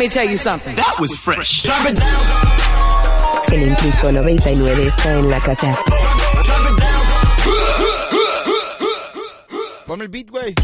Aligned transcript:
Me 0.00 0.08
tell 0.08 0.24
you 0.24 0.38
something. 0.38 0.74
That 0.76 0.96
was 0.98 1.14
fresh. 1.14 1.62
El 3.52 3.62
intruso 3.68 4.10
99 4.10 4.86
está 4.86 5.12
en 5.12 5.28
la 5.28 5.40
casa. 5.40 5.78
Ponme 9.86 10.04
el 10.04 10.08
beat, 10.08 10.30
güey. 10.30 10.54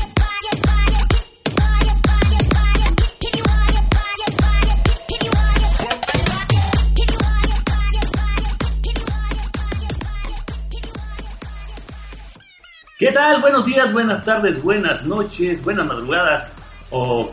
¿Qué 12.99 13.13
tal? 13.13 13.43
Buenos 13.43 13.67
días, 13.67 13.93
buenas 13.93 14.25
tardes, 14.25 14.63
buenas 14.63 15.05
noches, 15.05 15.63
buenas 15.63 15.87
madrugadas 15.87 16.51
o 16.91 17.31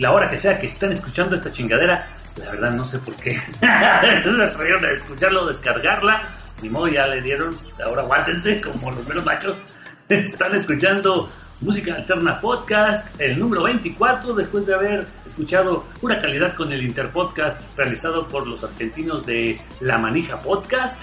la 0.00 0.12
hora 0.12 0.30
que 0.30 0.38
sea 0.38 0.58
que 0.58 0.66
estén 0.66 0.92
escuchando 0.92 1.36
esta 1.36 1.50
chingadera. 1.50 2.08
La 2.36 2.46
verdad 2.52 2.72
no 2.72 2.84
sé 2.86 2.98
por 2.98 3.14
qué. 3.16 3.36
Entonces 3.60 4.40
a 4.40 4.90
escucharlo, 4.90 5.46
descargarla. 5.46 6.22
Ni 6.62 6.70
modo, 6.70 6.88
ya 6.88 7.06
le 7.06 7.20
dieron. 7.20 7.50
Ahora 7.84 8.02
aguántense 8.02 8.60
como 8.60 8.90
los 8.90 9.06
menos 9.06 9.24
machos. 9.24 9.62
Están 10.08 10.54
escuchando 10.54 11.30
Música 11.60 11.94
Alterna 11.94 12.40
Podcast, 12.40 13.20
el 13.20 13.38
número 13.38 13.62
24, 13.64 14.32
después 14.34 14.64
de 14.64 14.74
haber 14.74 15.06
escuchado 15.26 15.84
pura 16.00 16.20
calidad 16.20 16.54
con 16.56 16.72
el 16.72 16.82
Interpodcast 16.82 17.60
realizado 17.76 18.26
por 18.26 18.46
los 18.46 18.64
argentinos 18.64 19.26
de 19.26 19.60
La 19.80 19.98
Manija 19.98 20.38
Podcast. 20.38 20.98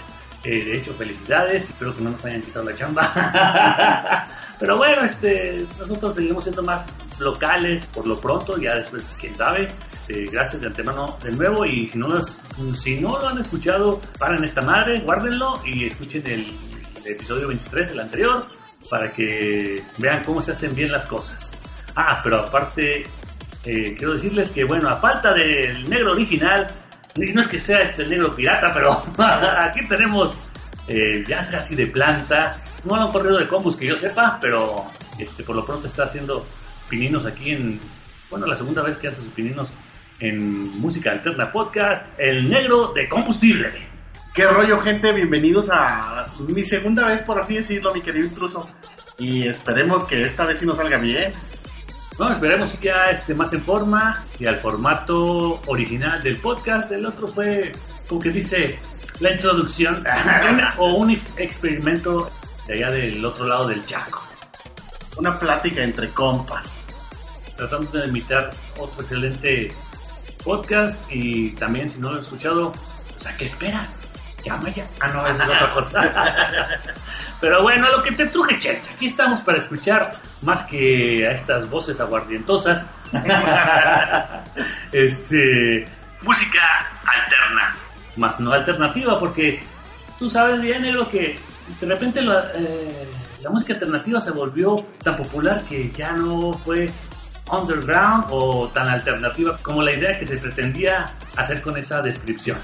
Eh, 0.47 0.63
de 0.63 0.77
hecho, 0.77 0.93
felicidades, 0.93 1.69
espero 1.69 1.93
que 1.93 2.01
no 2.01 2.11
nos 2.11 2.23
hayan 2.23 2.41
quitado 2.41 2.69
la 2.69 2.73
chamba. 2.77 4.25
Pero 4.59 4.77
bueno, 4.77 5.01
este, 5.01 5.65
nosotros 5.77 6.15
seguimos 6.15 6.45
siendo 6.45 6.63
más 6.63 6.85
locales 7.19 7.85
por 7.87 8.07
lo 8.07 8.17
pronto, 8.17 8.57
ya 8.57 8.75
después, 8.75 9.03
quién 9.19 9.35
sabe. 9.35 9.67
Eh, 10.07 10.25
gracias 10.31 10.61
de 10.61 10.67
antemano 10.67 11.17
de 11.21 11.33
nuevo 11.33 11.65
y 11.65 11.89
si 11.89 11.97
no, 11.97 12.07
si 12.73 12.97
no 13.01 13.19
lo 13.19 13.27
han 13.27 13.39
escuchado, 13.39 13.99
paren 14.17 14.41
esta 14.41 14.61
madre, 14.61 15.01
guárdenlo 15.01 15.61
y 15.65 15.85
escuchen 15.85 16.25
el, 16.25 16.45
episodio 17.03 17.49
23, 17.49 17.91
el 17.91 17.99
anterior, 17.99 18.47
para 18.89 19.11
que 19.11 19.83
vean 19.97 20.23
cómo 20.23 20.41
se 20.41 20.53
hacen 20.53 20.73
bien 20.73 20.93
las 20.93 21.05
cosas. 21.07 21.59
Ah, 21.93 22.21
pero 22.23 22.39
aparte, 22.39 23.05
eh, 23.65 23.95
quiero 23.97 24.13
decirles 24.13 24.51
que, 24.51 24.63
bueno, 24.63 24.87
a 24.87 24.95
falta 24.95 25.33
del 25.33 25.89
negro 25.89 26.13
original, 26.13 26.67
no 27.17 27.41
es 27.41 27.47
que 27.47 27.59
sea 27.59 27.81
este 27.81 28.05
negro 28.05 28.35
pirata, 28.35 28.71
pero 28.73 29.01
aquí 29.59 29.85
tenemos 29.87 30.37
eh, 30.87 31.23
ya 31.27 31.47
casi 31.49 31.75
de 31.75 31.87
planta. 31.87 32.61
No 32.83 32.95
lo 32.95 33.03
han 33.03 33.11
corrido 33.11 33.37
de 33.37 33.47
combus 33.47 33.75
que 33.75 33.87
yo 33.87 33.97
sepa, 33.97 34.37
pero 34.39 34.85
este, 35.17 35.43
por 35.43 35.55
lo 35.55 35.65
pronto 35.65 35.87
está 35.87 36.03
haciendo 36.03 36.45
pininos 36.89 37.25
aquí 37.25 37.51
en, 37.51 37.79
bueno, 38.29 38.45
la 38.45 38.55
segunda 38.55 38.83
vez 38.83 38.97
que 38.97 39.07
hace 39.07 39.21
sus 39.21 39.33
pininos 39.33 39.73
en 40.19 40.79
Música 40.79 41.11
Alterna 41.11 41.51
Podcast, 41.51 42.05
el 42.17 42.49
negro 42.49 42.93
de 42.93 43.07
combustible. 43.09 43.71
¿Qué 44.33 44.45
rollo, 44.45 44.79
gente? 44.81 45.11
Bienvenidos 45.13 45.69
a 45.71 46.27
mi 46.39 46.63
segunda 46.63 47.07
vez, 47.07 47.21
por 47.21 47.39
así 47.39 47.55
decirlo, 47.55 47.93
mi 47.93 48.01
querido 48.01 48.25
intruso. 48.25 48.69
Y 49.17 49.47
esperemos 49.47 50.05
que 50.05 50.21
esta 50.21 50.45
vez 50.45 50.59
sí 50.59 50.65
nos 50.65 50.77
salga 50.77 50.99
bien. 50.99 51.33
No, 52.19 52.31
esperemos 52.31 52.71
que 52.73 52.87
ya 52.87 53.11
esté 53.11 53.35
más 53.35 53.53
en 53.53 53.61
forma 53.61 54.23
y 54.39 54.47
al 54.47 54.59
formato 54.59 55.59
original 55.67 56.21
del 56.23 56.37
podcast. 56.37 56.91
El 56.91 57.05
otro 57.05 57.27
fue, 57.27 57.71
como 58.07 58.19
que 58.21 58.29
dice, 58.31 58.79
la 59.19 59.31
introducción 59.33 60.03
o 60.77 60.95
un 60.95 61.11
ex- 61.11 61.29
experimento 61.37 62.29
de 62.65 62.73
allá 62.73 62.87
del 62.95 63.23
otro 63.23 63.45
lado 63.45 63.67
del 63.67 63.85
Chaco. 63.85 64.23
Una 65.17 65.37
plática 65.37 65.83
entre 65.83 66.11
compas. 66.11 66.81
Tratando 67.55 67.99
de 67.99 68.07
imitar 68.07 68.49
otro 68.79 69.01
excelente 69.01 69.67
podcast 70.43 70.99
y 71.11 71.51
también 71.51 71.89
si 71.89 71.99
no 71.99 72.09
lo 72.09 72.15
han 72.17 72.21
escuchado, 72.23 72.67
o 72.69 73.19
sea, 73.19 73.35
¿qué 73.37 73.45
espera? 73.45 73.87
Llama 74.43 74.69
ya. 74.69 74.85
Ah, 75.01 75.07
no, 75.09 75.25
es 75.27 75.35
otra 75.35 75.71
cosa. 75.73 76.01
Pero 77.39 77.61
bueno, 77.61 77.87
a 77.87 77.91
lo 77.91 78.03
que 78.03 78.11
te 78.11 78.25
truje, 78.27 78.59
Chech. 78.59 78.91
Aquí 78.91 79.07
estamos 79.07 79.41
para 79.41 79.59
escuchar 79.59 80.19
más 80.41 80.63
que 80.63 81.27
a 81.27 81.31
estas 81.31 81.69
voces 81.69 81.99
aguardientosas. 81.99 82.89
este, 84.91 85.85
música 86.21 86.89
alterna. 87.05 87.75
Más 88.15 88.39
no 88.39 88.51
alternativa, 88.51 89.19
porque 89.19 89.59
tú 90.17 90.29
sabes 90.29 90.61
bien, 90.61 90.91
lo 90.95 91.07
que 91.07 91.39
de 91.79 91.87
repente 91.87 92.21
la, 92.21 92.51
eh, 92.55 93.07
la 93.43 93.51
música 93.51 93.73
alternativa 93.73 94.19
se 94.19 94.31
volvió 94.31 94.75
tan 95.03 95.17
popular 95.17 95.61
que 95.69 95.91
ya 95.91 96.13
no 96.13 96.53
fue 96.53 96.89
underground 97.51 98.25
o 98.29 98.67
tan 98.69 98.87
alternativa 98.89 99.57
como 99.61 99.81
la 99.81 99.93
idea 99.93 100.17
que 100.17 100.25
se 100.25 100.37
pretendía 100.37 101.05
hacer 101.35 101.61
con 101.61 101.77
esa 101.77 102.01
descripción. 102.01 102.57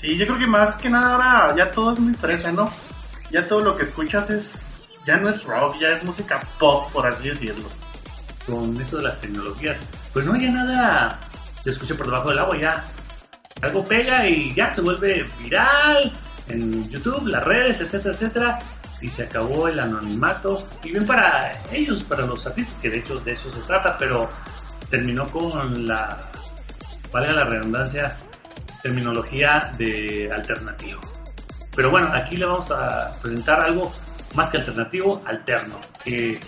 Sí, 0.00 0.16
yo 0.16 0.26
creo 0.26 0.38
que 0.38 0.46
más 0.46 0.76
que 0.76 0.90
nada 0.90 1.12
ahora 1.12 1.56
ya 1.56 1.70
todo 1.70 1.92
es 1.92 1.98
muy 1.98 2.14
fresa, 2.14 2.52
¿no? 2.52 2.72
Ya 3.30 3.46
todo 3.46 3.60
lo 3.60 3.76
que 3.76 3.84
escuchas 3.84 4.30
es. 4.30 4.62
Ya 5.06 5.16
no 5.16 5.30
es 5.30 5.42
rock, 5.44 5.76
ya 5.80 5.88
es 5.90 6.04
música 6.04 6.40
pop, 6.58 6.90
por 6.92 7.06
así 7.06 7.30
decirlo. 7.30 7.68
con 8.46 8.78
eso 8.80 8.96
de 8.98 9.04
las 9.04 9.20
tecnologías, 9.20 9.76
pues 10.12 10.24
no 10.24 10.34
haya 10.34 10.50
nada, 10.50 11.20
se 11.62 11.70
escucha 11.70 11.94
por 11.94 12.06
debajo 12.06 12.30
del 12.30 12.38
agua 12.38 12.58
ya. 12.58 12.84
Algo 13.62 13.84
pega 13.86 14.26
y 14.28 14.54
ya 14.54 14.72
se 14.72 14.80
vuelve 14.80 15.26
viral 15.42 16.12
en 16.48 16.88
YouTube, 16.88 17.26
las 17.26 17.44
redes, 17.44 17.80
etcétera, 17.80 18.14
etcétera. 18.14 18.58
Y 19.00 19.08
se 19.08 19.24
acabó 19.24 19.68
el 19.68 19.78
anonimato. 19.78 20.66
Y 20.82 20.90
bien 20.90 21.06
para 21.06 21.52
ellos, 21.72 22.02
para 22.04 22.26
los 22.26 22.46
artistas, 22.46 22.78
que 22.78 22.90
de 22.90 22.98
hecho 22.98 23.18
de 23.20 23.32
eso 23.32 23.50
se 23.50 23.60
trata, 23.60 23.96
pero 23.98 24.28
terminó 24.90 25.26
con 25.26 25.86
la, 25.86 26.30
valga 27.12 27.32
la 27.32 27.44
redundancia, 27.44 28.16
terminología 28.82 29.72
de 29.76 30.30
alternativo. 30.32 31.00
Pero 31.78 31.92
bueno, 31.92 32.10
aquí 32.12 32.36
le 32.36 32.44
vamos 32.44 32.68
a 32.72 33.12
presentar 33.22 33.60
algo 33.64 33.92
más 34.34 34.50
que 34.50 34.56
alternativo, 34.56 35.22
alterno. 35.24 35.76
Que 36.02 36.40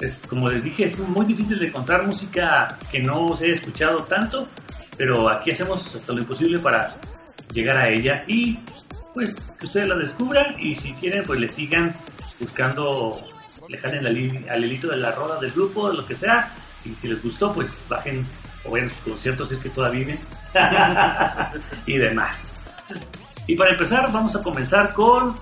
es- 0.00 0.16
como 0.28 0.48
les 0.50 0.64
dije, 0.64 0.86
es 0.86 0.98
muy 0.98 1.24
difícil 1.24 1.56
de 1.60 1.68
encontrar 1.68 2.04
música 2.04 2.76
que 2.90 2.98
no 2.98 3.36
se 3.36 3.44
haya 3.44 3.54
escuchado 3.54 4.02
tanto, 4.02 4.42
pero 4.96 5.28
aquí 5.28 5.52
hacemos 5.52 5.94
hasta 5.94 6.12
lo 6.12 6.18
imposible 6.18 6.58
para 6.58 6.96
llegar 7.52 7.78
a 7.78 7.88
ella 7.88 8.18
y 8.26 8.58
pues 9.14 9.36
que 9.56 9.66
ustedes 9.66 9.86
la 9.86 9.94
descubran 9.94 10.46
y 10.58 10.74
si 10.74 10.92
quieren 10.94 11.22
pues 11.22 11.38
le 11.38 11.48
sigan 11.48 11.94
buscando, 12.40 13.22
le 13.68 13.78
jalen 13.78 14.04
al 14.50 14.64
hilito 14.64 14.88
de 14.88 14.96
la 14.96 15.12
roda 15.12 15.38
del 15.38 15.52
grupo, 15.52 15.88
de 15.90 15.96
lo 15.98 16.04
que 16.04 16.16
sea, 16.16 16.50
y 16.84 16.88
si 16.94 17.06
les 17.06 17.22
gustó 17.22 17.52
pues 17.54 17.84
bajen 17.88 18.26
o 18.64 18.72
vayan 18.72 18.90
sus 18.90 18.98
conciertos 18.98 19.48
si 19.48 19.54
es 19.54 19.60
que 19.60 19.68
todavía 19.70 20.00
viven 20.00 20.18
y 21.86 21.98
demás. 21.98 22.52
Y 23.46 23.54
para 23.56 23.70
empezar 23.70 24.12
vamos 24.12 24.34
a 24.36 24.42
comenzar 24.42 24.92
con 24.92 25.34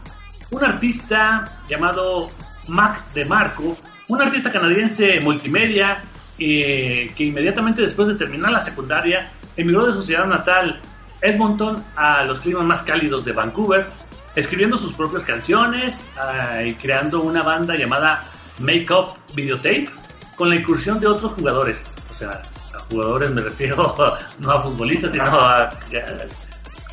un 0.51 0.65
artista 0.65 1.57
llamado 1.69 2.29
Mac 2.69 3.13
DeMarco, 3.13 3.77
un 4.09 4.23
artista 4.23 4.51
canadiense 4.51 5.21
multimedia 5.23 6.03
eh, 6.39 7.13
que 7.17 7.25
inmediatamente 7.25 7.83
después 7.83 8.09
de 8.09 8.15
terminar 8.15 8.53
la 8.53 8.61
secundaria 8.61 9.31
emigró 9.57 9.87
de 9.87 9.93
su 9.93 10.03
ciudad 10.03 10.27
natal 10.27 10.81
Edmonton 11.21 11.83
a 11.97 12.25
los 12.25 12.41
climas 12.41 12.65
más 12.65 12.83
cálidos 12.83 13.25
de 13.25 13.33
Vancouver, 13.33 13.87
escribiendo 14.35 14.77
sus 14.77 14.93
propias 14.93 15.23
canciones 15.25 16.03
ah, 16.19 16.63
y 16.63 16.75
creando 16.75 17.23
una 17.23 17.43
banda 17.43 17.75
llamada 17.75 18.25
Make 18.59 18.93
Up 18.93 19.15
Videotape 19.35 19.89
con 20.37 20.51
la 20.51 20.57
incursión 20.57 21.01
de 21.01 21.07
otros 21.07 21.33
jugadores. 21.33 21.95
O 22.11 22.15
sea, 22.15 22.43
a 22.75 22.79
jugadores 22.91 23.31
me 23.31 23.41
refiero 23.41 23.95
no 24.41 24.51
a 24.51 24.63
futbolistas, 24.63 25.13
sino 25.13 25.25
a- 25.41 25.71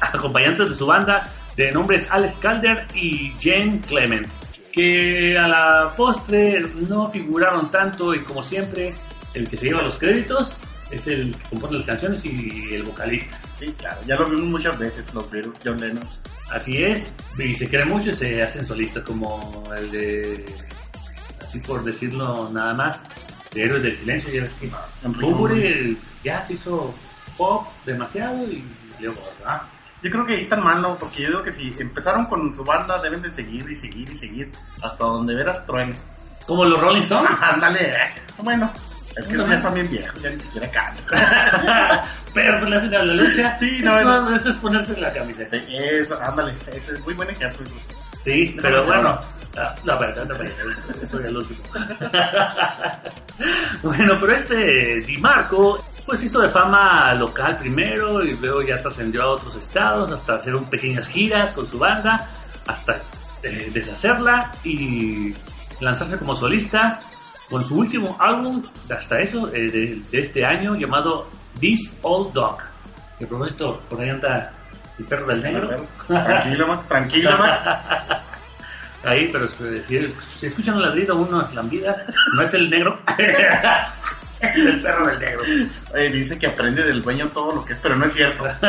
acompañantes 0.02 0.70
de 0.70 0.76
su 0.76 0.86
banda 0.86 1.30
de 1.56 1.72
nombres 1.72 2.08
Alex 2.10 2.36
Calder 2.38 2.88
y 2.96 3.32
Jane 3.42 3.82
Clement, 3.82 4.28
que 4.72 5.38
a 5.38 5.48
la 5.48 5.94
postre 5.96 6.66
no 6.88 7.10
figuraron 7.12 7.70
tanto 7.70 8.14
y 8.16 8.24
como 8.24 8.44
siempre 8.44 8.94
el 9.34 9.50
que 9.50 9.58
se 9.58 9.68
lleva 9.68 9.82
los 9.82 9.98
créditos 9.98 10.60
es 10.92 11.08
el 11.08 11.36
que 11.36 11.50
compone 11.50 11.78
las 11.78 11.86
canciones 11.86 12.26
y 12.26 12.74
el 12.74 12.84
vocalista. 12.84 13.40
Sí, 13.58 13.74
claro, 13.78 14.02
ya 14.06 14.16
lo 14.16 14.26
vimos 14.30 14.46
muchas 14.46 14.78
veces, 14.78 15.14
los 15.14 15.30
Beatles, 15.30 15.58
John 15.64 15.78
Lennon. 15.78 16.08
Así 16.52 16.84
es, 16.84 17.12
y 17.40 17.56
se 17.56 17.70
cree 17.70 17.86
mucho 17.86 18.10
y 18.10 18.14
se 18.14 18.44
hacen 18.44 18.66
solistas 18.66 19.04
como 19.04 19.64
el 19.76 19.90
de, 19.90 20.46
así 21.42 21.60
por 21.60 21.84
decirlo 21.84 22.50
nada 22.52 22.74
más, 22.74 23.04
de 23.54 23.64
Héroes 23.64 23.84
del 23.84 23.96
Silencio, 23.96 24.34
ya 24.34 24.42
ves 24.44 24.54
que 24.54 24.70
Bumburi 25.04 25.98
ya 26.24 26.42
se 26.42 26.54
hizo 26.54 26.94
pop 27.38 27.68
demasiado 27.86 28.44
y 28.52 28.64
luego, 29.00 29.22
¿verdad? 29.40 29.62
Yo 30.04 30.10
creo 30.10 30.26
que 30.26 30.34
ahí 30.34 30.42
están 30.42 30.64
mal, 30.64 30.82
¿no? 30.82 30.96
Porque 30.98 31.22
yo 31.22 31.28
digo 31.30 31.44
que 31.44 31.52
si 31.52 31.74
empezaron 31.80 32.26
con 32.26 32.54
su 32.56 32.64
banda, 32.64 33.00
deben 33.02 33.22
de 33.22 33.32
seguir 33.32 33.70
y 33.70 33.76
seguir 33.76 34.10
y 34.10 34.18
seguir 34.18 34.52
hasta 34.82 35.04
donde 35.04 35.36
veras 35.36 35.66
truene. 35.66 35.96
Como 36.48 36.66
los 36.66 36.80
Rolling 36.82 37.04
Stones. 37.04 37.32
Ándale, 37.42 37.92
eh. 37.92 37.98
Bueno, 38.40 38.72
es 39.16 39.28
que 39.28 39.34
No, 39.36 39.44
ya 39.44 39.50
no. 39.50 39.56
están 39.58 39.74
bien 39.76 39.90
viejos, 39.90 40.22
ya 40.22 40.30
ni 40.32 40.40
siquiera 40.40 40.72
cantan. 40.72 41.06
Pero 42.34 42.60
pues 42.60 42.70
le 42.72 42.76
hacen 42.78 42.96
a 42.96 43.04
la 43.04 43.14
lucha. 43.14 43.56
Sí, 43.58 43.80
no, 43.84 43.98
eso, 44.00 44.22
no. 44.30 44.36
eso 44.36 44.50
es 44.50 44.58
ponerse 44.58 45.00
la 45.00 45.14
camiseta. 45.14 45.56
Sí, 45.58 45.64
eso, 45.70 46.20
ándale, 46.22 46.54
ese 46.74 46.94
es 46.94 47.00
muy 47.02 47.14
buen 47.14 47.30
ejemplo. 47.30 47.60
incluso. 47.66 47.86
Sí, 48.24 48.54
No, 48.56 48.62
pero 48.62 48.82
no, 48.82 48.88
bueno. 48.88 49.04
no. 49.04 49.62
ah, 49.62 49.76
No, 49.84 49.94
espérate, 49.94 50.22
espérate, 50.22 50.46
espérate, 50.80 51.08
soy 51.08 51.24
el 51.26 51.38
último. 51.38 51.60
bueno, 53.84 54.18
pero 54.20 54.34
este 54.34 55.02
Di 55.02 55.18
Marco, 55.18 55.84
pues 56.12 56.24
hizo 56.24 56.42
de 56.42 56.50
fama 56.50 57.14
local 57.14 57.58
primero 57.58 58.22
y 58.24 58.36
luego 58.38 58.62
ya 58.62 58.82
trascendió 58.82 59.24
a 59.24 59.28
otros 59.30 59.56
estados 59.56 60.12
hasta 60.12 60.36
hacer 60.36 60.54
un 60.56 60.66
pequeñas 60.66 61.08
giras 61.08 61.54
con 61.54 61.66
su 61.66 61.80
banda, 61.80 62.28
hasta 62.68 63.00
eh, 63.44 63.72
deshacerla 63.74 64.52
y 64.66 65.34
lanzarse 65.80 66.18
como 66.18 66.36
solista 66.36 67.00
con 67.50 67.64
su 67.64 67.76
último 67.80 68.18
álbum, 68.20 68.62
hasta 68.94 69.20
eso, 69.22 69.48
eh, 69.54 69.72
de, 69.72 70.02
de 70.12 70.22
este 70.22 70.46
año, 70.46 70.76
llamado 70.76 71.30
This 71.60 71.98
Old 72.02 72.34
Dog. 72.34 72.58
Que 73.18 73.26
propósito, 73.28 73.80
por 73.90 74.02
ahí 74.02 74.10
anda 74.10 74.52
el 75.00 75.06
perro 75.06 75.28
del 75.28 75.42
negro. 75.44 75.70
Tranquilo, 76.08 76.68
Max, 76.68 76.88
tranquilo, 76.90 77.38
Max. 77.38 77.58
Ahí, 79.04 79.30
pero 79.32 79.48
si, 79.48 79.80
si- 79.88 80.14
si 80.40 80.46
escuchan 80.46 80.76
un 80.76 80.82
ladrido, 80.84 81.16
unas 81.16 81.54
lambidas, 81.56 81.98
no 82.36 82.42
es 82.44 82.54
el 82.54 82.70
negro, 82.70 83.00
el 84.56 84.82
perro 84.82 85.08
del 85.08 85.20
negro. 85.20 85.42
Eh, 85.96 86.10
dice 86.12 86.40
que 86.40 86.48
aprende 86.48 86.84
del 86.84 87.02
dueño 87.02 87.28
todo 87.30 87.56
lo 87.56 87.66
que 87.66 87.74
es, 87.74 87.80
pero 87.80 87.96
no 87.96 88.06
es 88.06 88.14
cierto. 88.14 88.44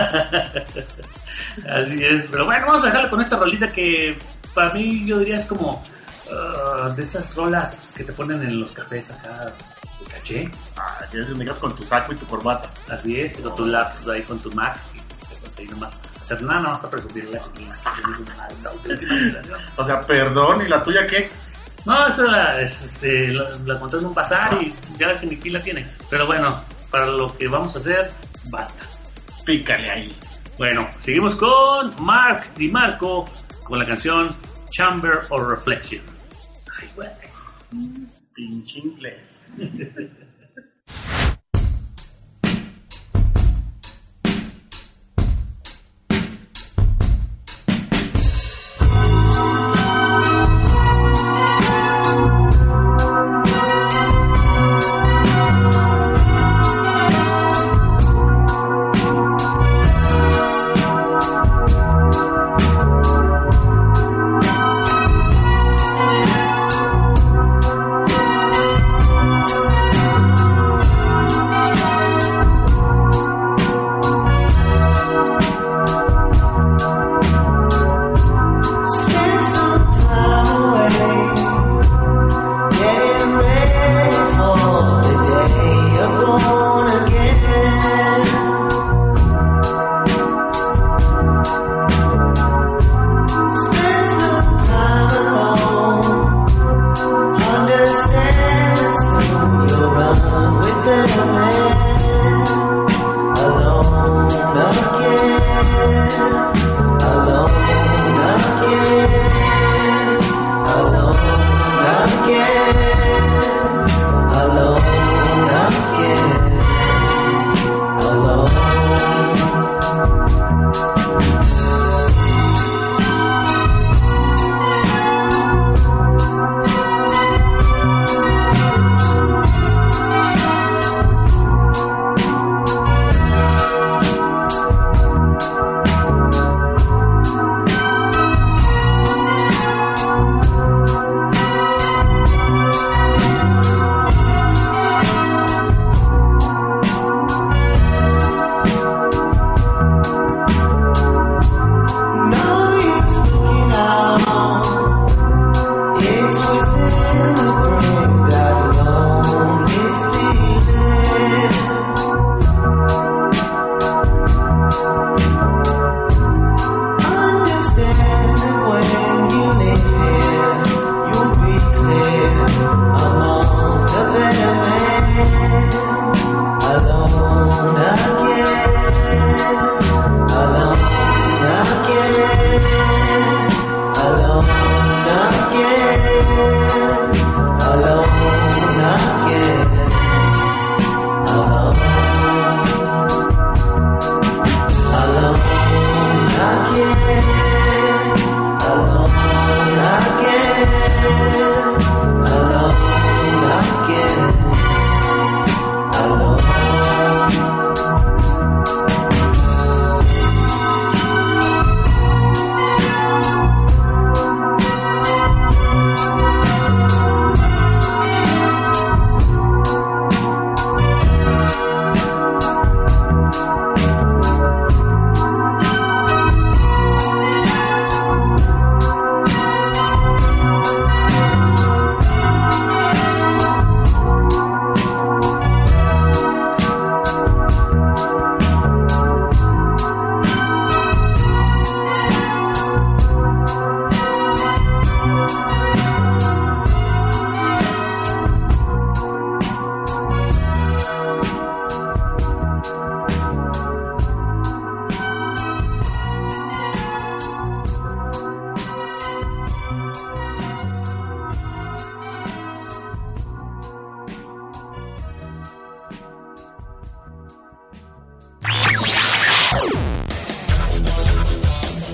Así 1.68 2.04
es, 2.04 2.26
pero 2.30 2.44
bueno, 2.44 2.66
vamos 2.66 2.82
a 2.82 2.86
dejarle 2.86 3.10
con 3.10 3.20
esta 3.20 3.36
rolita 3.36 3.70
que 3.70 4.18
para 4.54 4.72
mí 4.74 5.06
yo 5.06 5.18
diría 5.18 5.36
es 5.36 5.46
como 5.46 5.84
ah, 6.30 6.92
de 6.94 7.02
esas 7.02 7.34
rolas 7.34 7.92
que 7.96 8.04
te 8.04 8.12
ponen 8.12 8.42
en 8.42 8.60
los 8.60 8.72
cafés 8.72 9.10
acá 9.10 9.46
de 9.46 9.52
caché. 10.12 10.50
Ah, 10.76 11.00
que 11.10 11.18
digas 11.18 11.58
con 11.58 11.74
tu 11.74 11.82
saco 11.82 12.12
y 12.12 12.16
tu 12.16 12.26
corbata. 12.26 12.70
Así 12.88 13.20
es, 13.20 13.36
con 13.38 13.54
tu 13.56 13.66
laptop 13.66 14.10
ahí 14.10 14.22
con 14.22 14.38
tu 14.38 14.52
Mac 14.52 14.78
y 14.94 15.00
pues 15.40 15.58
ahí 15.58 15.66
nomás 15.66 15.98
hacer 16.20 16.42
nada, 16.42 16.60
no 16.60 16.68
vas 16.70 16.84
a 16.84 16.90
presumir 16.90 17.24
la 17.30 17.42
generación. 17.54 19.52
O 19.76 19.84
sea, 19.84 20.00
perdón, 20.02 20.62
¿y 20.64 20.68
la 20.68 20.82
tuya 20.82 21.06
qué? 21.06 21.30
No, 21.84 22.06
esa 22.06 22.22
la, 22.22 22.60
es, 22.60 22.80
este, 22.82 23.28
la, 23.28 23.58
la 23.64 23.74
encontré 23.74 23.98
en 23.98 24.06
un 24.06 24.14
bazar 24.14 24.56
y 24.62 24.74
ya 24.98 25.18
que 25.18 25.26
mi 25.26 25.36
pila 25.36 25.60
tiene. 25.60 25.86
Pero 26.08 26.26
bueno, 26.26 26.62
para 26.90 27.06
lo 27.06 27.36
que 27.36 27.48
vamos 27.48 27.74
a 27.76 27.78
hacer, 27.80 28.10
basta. 28.50 28.84
Pícale 29.44 29.90
ahí. 29.90 30.16
Bueno, 30.58 30.88
seguimos 30.98 31.34
con 31.34 31.94
Mark 32.04 32.54
Di 32.54 32.68
Marco 32.68 33.24
con 33.64 33.78
la 33.78 33.84
canción 33.84 34.34
Chamber 34.70 35.22
of 35.30 35.42
Reflection. 35.48 36.02
Ay, 36.78 36.88
güey. 36.94 37.08
Pinche 38.34 38.78
inglés. 38.78 39.50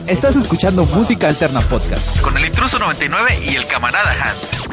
Estás 0.09 0.37
escuchando 0.37 0.85
Música 0.85 1.29
Alterna 1.29 1.61
Podcast. 1.61 2.19
Con 2.23 2.35
el 2.39 2.47
intruso 2.47 2.79
99 2.79 3.41
y 3.47 3.57
el 3.57 3.67
camarada 3.67 4.13
Hans. 4.13 4.69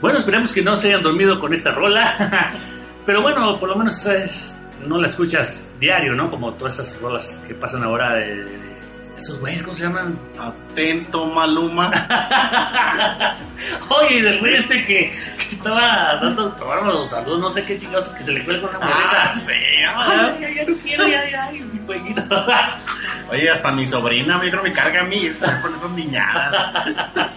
Bueno, 0.00 0.18
esperemos 0.18 0.52
que 0.52 0.62
no 0.62 0.76
se 0.76 0.86
hayan 0.86 1.02
dormido 1.02 1.40
con 1.40 1.52
esta 1.52 1.72
rola. 1.72 2.52
Pero 3.04 3.20
bueno, 3.20 3.58
por 3.58 3.70
lo 3.70 3.74
menos 3.74 3.98
¿sabes? 3.98 4.56
no 4.86 4.96
la 4.96 5.08
escuchas 5.08 5.74
diario, 5.80 6.14
¿no? 6.14 6.30
Como 6.30 6.54
todas 6.54 6.78
esas 6.78 7.00
rolas 7.00 7.44
que 7.48 7.54
pasan 7.54 7.82
ahora 7.82 8.14
de... 8.14 8.44
de 8.44 8.76
estos 9.16 9.40
güeyes, 9.40 9.64
¿cómo 9.64 9.74
se 9.74 9.82
llaman? 9.82 10.16
Atento, 10.38 11.26
Maluma. 11.26 11.90
Oye, 13.88 14.22
del 14.22 14.38
güey 14.40 14.54
este 14.54 14.84
que, 14.86 15.12
que 15.38 15.48
estaba 15.50 16.16
dando 16.22 16.54
los 16.84 17.10
saludos, 17.10 17.40
no 17.40 17.50
sé 17.50 17.64
qué 17.64 17.76
chingados, 17.76 18.08
que 18.08 18.22
se 18.22 18.32
le 18.32 18.44
cuelga 18.44 18.68
una 18.68 18.78
Ah, 18.82 18.84
muleta. 18.84 19.36
sí. 19.36 19.52
Ay, 19.52 20.36
ya, 20.40 20.50
ya 20.50 20.64
no 20.70 20.76
quiero, 20.82 21.08
ya, 21.08 21.28
ya, 21.28 21.44
ay, 21.44 21.60
mi 21.72 21.84
jueguito. 21.84 22.22
Oye, 23.30 23.50
hasta 23.50 23.72
mi 23.72 23.86
sobrina, 23.86 24.38
me 24.38 24.50
creo 24.50 24.62
me 24.62 24.72
carga 24.72 25.00
a 25.00 25.04
mí, 25.04 25.26
esa 25.26 25.60
con 25.60 25.74
esas 25.74 25.90
niñadas. 25.90 27.12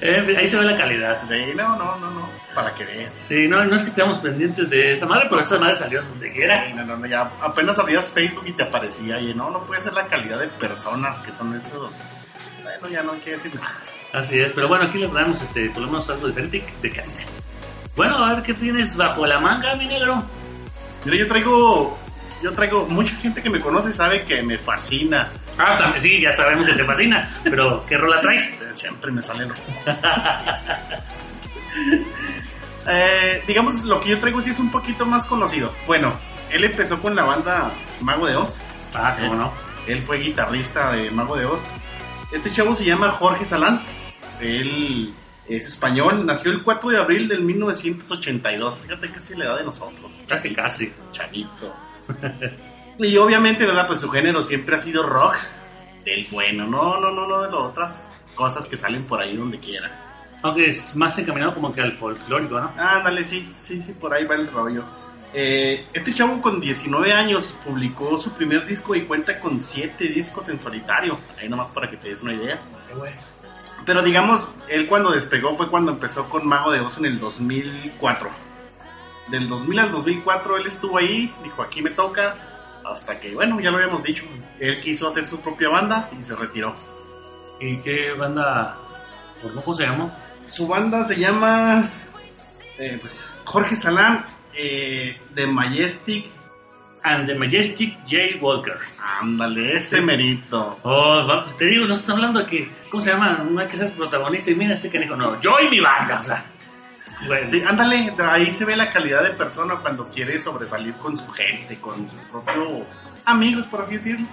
Eh, 0.00 0.36
ahí 0.38 0.46
se 0.46 0.56
ve 0.56 0.66
la 0.66 0.76
calidad. 0.76 1.18
Sí, 1.26 1.34
no, 1.56 1.70
no, 1.76 1.96
no, 1.96 2.08
no, 2.10 2.28
para 2.54 2.74
que 2.74 2.84
veas. 2.84 3.12
Sí, 3.14 3.48
no, 3.48 3.64
no 3.64 3.76
es 3.76 3.82
que 3.82 3.88
estemos 3.88 4.18
pendientes 4.18 4.68
de 4.70 4.92
esa 4.92 5.06
madre, 5.06 5.26
pero 5.28 5.40
esa 5.40 5.58
madre 5.58 5.76
salió 5.76 6.02
donde 6.02 6.32
quiera. 6.32 6.68
No, 6.74 6.84
no, 6.84 6.96
no, 6.96 7.06
ya 7.06 7.30
apenas 7.42 7.78
abrías 7.78 8.10
Facebook 8.12 8.44
y 8.46 8.52
te 8.52 8.62
aparecía 8.62 9.20
y 9.20 9.34
no, 9.34 9.50
no 9.50 9.60
puede 9.64 9.80
ser 9.80 9.92
la 9.92 10.06
calidad 10.06 10.38
de 10.38 10.48
personas 10.48 11.20
que 11.20 11.32
son 11.32 11.54
esos. 11.54 11.90
Bueno, 12.62 12.88
ya 12.88 13.02
no 13.02 13.12
hay 13.12 13.20
que 13.20 13.32
decir 13.32 13.54
nada. 13.54 13.76
Así 14.12 14.38
es, 14.38 14.52
pero 14.52 14.68
bueno, 14.68 14.84
aquí 14.84 14.98
le 14.98 15.08
traemos 15.08 15.42
este, 15.42 15.70
por 15.70 15.82
lo 15.82 15.88
menos 15.88 16.08
algo 16.08 16.28
diferente 16.28 16.64
de 16.80 16.90
calidad. 16.90 17.24
Bueno, 17.96 18.24
a 18.24 18.34
ver 18.34 18.42
qué 18.42 18.54
tienes 18.54 18.96
bajo 18.96 19.26
la 19.26 19.40
manga, 19.40 19.76
mi 19.76 19.86
negro. 19.86 20.22
Mira, 21.04 21.16
yo 21.18 21.28
traigo, 21.28 21.98
yo 22.42 22.52
traigo, 22.52 22.86
mucha 22.86 23.14
gente 23.16 23.42
que 23.42 23.50
me 23.50 23.60
conoce 23.60 23.92
sabe 23.92 24.24
que 24.24 24.42
me 24.42 24.58
fascina. 24.58 25.28
Ah, 25.58 25.76
también, 25.76 26.02
sí, 26.02 26.20
ya 26.20 26.32
sabemos 26.32 26.66
que 26.66 26.72
te 26.74 26.84
fascina, 26.84 27.30
pero 27.44 27.84
¿qué 27.86 27.96
rola 27.96 28.20
traes? 28.20 28.58
Siempre 28.74 29.12
me 29.12 29.22
salen. 29.22 29.52
eh, 32.86 33.42
digamos, 33.46 33.84
lo 33.84 34.00
que 34.00 34.10
yo 34.10 34.20
traigo 34.20 34.40
sí 34.40 34.50
es 34.50 34.58
un 34.58 34.70
poquito 34.70 35.06
más 35.06 35.26
conocido. 35.26 35.72
Bueno, 35.86 36.12
él 36.50 36.64
empezó 36.64 37.00
con 37.00 37.14
la 37.14 37.24
banda 37.24 37.70
Mago 38.00 38.26
de 38.26 38.36
Oz. 38.36 38.60
Ah, 38.94 39.16
cómo 39.18 39.34
no. 39.34 39.52
Él 39.86 40.00
fue 40.00 40.18
guitarrista 40.18 40.92
de 40.92 41.10
Mago 41.10 41.36
de 41.36 41.46
Oz. 41.46 41.60
Este 42.32 42.50
chavo 42.50 42.74
se 42.74 42.84
llama 42.84 43.10
Jorge 43.10 43.44
Salán. 43.44 43.82
Él 44.40 45.14
es 45.48 45.68
español, 45.68 46.24
nació 46.26 46.52
el 46.52 46.62
4 46.62 46.90
de 46.90 46.98
abril 46.98 47.28
del 47.28 47.42
1982. 47.42 48.80
Fíjate 48.80 49.10
casi 49.10 49.34
la 49.34 49.44
edad 49.46 49.58
de 49.58 49.64
nosotros. 49.64 50.14
Casi, 50.28 50.54
casi. 50.54 50.92
Chanito. 51.12 51.74
y 52.98 53.16
obviamente, 53.16 53.66
¿verdad? 53.66 53.86
Pues 53.86 54.00
su 54.00 54.10
género 54.10 54.42
siempre 54.42 54.76
ha 54.76 54.78
sido 54.78 55.02
rock. 55.04 55.36
Del 56.04 56.26
bueno, 56.30 56.66
no, 56.66 57.00
no, 57.00 57.10
no, 57.10 57.26
no 57.26 57.42
de 57.42 57.50
las 57.50 57.60
otras 57.60 58.02
cosas 58.34 58.66
que 58.66 58.76
salen 58.76 59.02
por 59.04 59.20
ahí 59.20 59.36
donde 59.36 59.58
quiera. 59.58 60.03
Aunque 60.44 60.68
es 60.68 60.94
más 60.94 61.18
encaminado 61.18 61.54
como 61.54 61.72
que 61.72 61.80
al 61.80 61.92
folclórico, 61.92 62.60
¿no? 62.60 62.70
Ándale, 62.76 63.24
sí, 63.24 63.50
sí, 63.62 63.82
sí, 63.82 63.92
por 63.92 64.12
ahí 64.12 64.26
va 64.26 64.34
el 64.34 64.52
rollo. 64.52 64.84
Eh, 65.32 65.86
este 65.94 66.12
chavo 66.12 66.42
con 66.42 66.60
19 66.60 67.14
años 67.14 67.56
publicó 67.64 68.18
su 68.18 68.30
primer 68.34 68.66
disco 68.66 68.94
y 68.94 69.06
cuenta 69.06 69.40
con 69.40 69.58
7 69.58 70.04
discos 70.04 70.50
en 70.50 70.60
solitario. 70.60 71.18
Ahí 71.40 71.48
nomás 71.48 71.68
para 71.68 71.88
que 71.88 71.96
te 71.96 72.10
des 72.10 72.20
una 72.20 72.34
idea. 72.34 72.60
Pero 73.86 74.02
digamos, 74.02 74.52
él 74.68 74.86
cuando 74.86 75.12
despegó 75.12 75.56
fue 75.56 75.70
cuando 75.70 75.92
empezó 75.92 76.28
con 76.28 76.46
Mago 76.46 76.72
de 76.72 76.80
Oz 76.80 76.98
en 76.98 77.06
el 77.06 77.18
2004. 77.18 78.28
Del 79.28 79.48
2000 79.48 79.78
al 79.78 79.92
2004 79.92 80.58
él 80.58 80.66
estuvo 80.66 80.98
ahí, 80.98 81.34
dijo 81.42 81.62
aquí 81.62 81.80
me 81.80 81.88
toca, 81.88 82.36
hasta 82.84 83.18
que, 83.18 83.34
bueno, 83.34 83.58
ya 83.60 83.70
lo 83.70 83.78
habíamos 83.78 84.02
dicho, 84.02 84.26
él 84.60 84.78
quiso 84.80 85.08
hacer 85.08 85.24
su 85.24 85.40
propia 85.40 85.70
banda 85.70 86.10
y 86.20 86.22
se 86.22 86.36
retiró. 86.36 86.74
¿Y 87.58 87.78
qué 87.78 88.12
banda? 88.12 88.76
¿Por 89.40 89.54
cómo 89.54 89.74
se 89.74 89.84
llamó? 89.84 90.23
Su 90.48 90.66
banda 90.66 91.04
se 91.04 91.16
llama 91.16 91.88
eh, 92.78 92.98
pues, 93.00 93.30
Jorge 93.44 93.76
Salán, 93.76 94.24
eh, 94.54 95.20
The 95.34 95.46
Majestic. 95.46 96.26
And 97.02 97.26
the 97.26 97.34
Majestic 97.34 97.98
J. 98.06 98.40
Walker. 98.40 98.78
Ándale, 99.20 99.76
ese 99.76 100.00
merito. 100.00 100.78
Oh, 100.84 101.44
te 101.58 101.66
digo, 101.66 101.86
no 101.86 101.94
estás 101.94 102.10
hablando 102.10 102.40
de 102.40 102.46
que, 102.46 102.70
¿cómo 102.88 103.02
se 103.02 103.10
llama? 103.10 103.44
No 103.48 103.60
hay 103.60 103.66
que 103.66 103.76
ser 103.76 103.92
protagonista 103.92 104.50
y 104.50 104.54
mira 104.54 104.72
este 104.72 104.88
dijo, 104.88 105.14
no, 105.14 105.38
yo 105.42 105.54
y 105.60 105.68
mi 105.68 105.80
banda, 105.80 106.20
o 106.20 106.22
sea. 106.22 106.44
Bueno, 107.26 107.48
Sí, 107.48 107.62
ándale, 107.62 108.12
ahí 108.18 108.50
se 108.52 108.64
ve 108.64 108.74
la 108.74 108.90
calidad 108.90 109.22
de 109.22 109.30
persona 109.30 109.76
cuando 109.76 110.08
quiere 110.08 110.40
sobresalir 110.40 110.94
con 110.94 111.16
su 111.16 111.28
gente, 111.28 111.76
con 111.76 112.08
su 112.08 112.16
propio 112.30 112.86
amigos, 113.26 113.66
por 113.66 113.82
así 113.82 113.94
decirlo. 113.94 114.26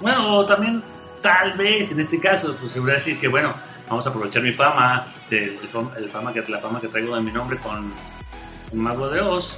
Bueno, 0.00 0.44
también, 0.46 0.82
tal 1.22 1.52
vez, 1.56 1.92
en 1.92 2.00
este 2.00 2.18
caso, 2.18 2.56
pues 2.58 2.72
se 2.72 2.80
voy 2.80 2.92
a 2.92 2.94
decir 2.94 3.18
que, 3.18 3.28
bueno, 3.28 3.54
vamos 3.88 4.06
a 4.06 4.10
aprovechar 4.10 4.42
mi 4.42 4.52
fama, 4.52 5.04
el, 5.30 5.58
fam- 5.72 5.94
el 5.96 6.08
fama 6.08 6.32
que, 6.32 6.42
la 6.48 6.58
fama 6.58 6.80
que 6.80 6.88
traigo 6.88 7.14
de 7.14 7.20
mi 7.22 7.30
nombre 7.32 7.58
con 7.58 7.92
un 8.72 8.80
mago 8.80 9.08
de 9.08 9.20
Oz, 9.20 9.56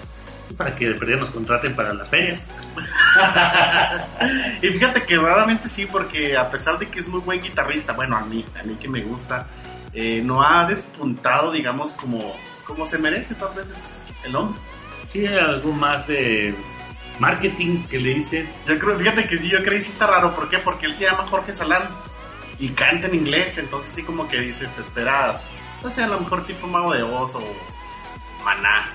para 0.56 0.74
que 0.74 0.88
de 0.88 0.94
perdida 0.94 1.16
nos 1.16 1.30
contraten 1.30 1.74
para 1.74 1.92
las 1.94 2.08
ferias. 2.08 2.46
Y 4.62 4.68
fíjate 4.68 5.02
que 5.04 5.16
raramente 5.16 5.68
sí, 5.68 5.86
porque 5.86 6.36
a 6.36 6.50
pesar 6.50 6.78
de 6.78 6.88
que 6.88 7.00
es 7.00 7.08
muy 7.08 7.20
buen 7.20 7.40
guitarrista, 7.42 7.92
bueno, 7.92 8.16
a 8.16 8.20
mí, 8.24 8.44
a 8.58 8.62
mí 8.64 8.74
que 8.76 8.88
me 8.88 9.02
gusta, 9.02 9.46
eh, 9.92 10.22
no 10.24 10.42
ha 10.42 10.66
despuntado, 10.66 11.52
digamos, 11.52 11.92
como, 11.92 12.34
como 12.66 12.86
se 12.86 12.98
merece 12.98 13.34
tal 13.34 13.54
vez 13.54 13.72
el, 14.24 14.34
hombre. 14.36 14.58
Sí, 15.12 15.26
hay 15.26 15.36
algo 15.38 15.72
más 15.72 16.06
de 16.06 16.54
marketing 17.18 17.84
que 17.84 17.98
le 17.98 18.14
dicen. 18.14 18.48
Yo 18.66 18.78
creo, 18.78 18.98
fíjate 18.98 19.26
que 19.26 19.38
sí, 19.38 19.48
yo 19.48 19.58
creo 19.62 19.74
que 19.74 19.82
sí 19.82 19.92
está 19.92 20.06
raro. 20.06 20.34
¿Por 20.34 20.48
qué? 20.48 20.58
Porque 20.58 20.86
él 20.86 20.94
se 20.94 21.04
llama 21.04 21.26
Jorge 21.28 21.52
Salán 21.52 21.84
y 22.58 22.70
canta 22.70 23.06
en 23.06 23.14
inglés, 23.14 23.58
entonces 23.58 23.92
sí 23.92 24.02
como 24.02 24.28
que 24.28 24.40
dices, 24.40 24.74
te 24.74 24.80
esperas, 24.80 25.50
no 25.82 25.90
sé, 25.90 26.02
a 26.02 26.06
lo 26.06 26.20
mejor 26.20 26.46
tipo 26.46 26.66
Mago 26.66 26.92
de 26.94 27.02
Oz 27.02 27.34
o 27.34 27.42
Maná. 28.44 28.86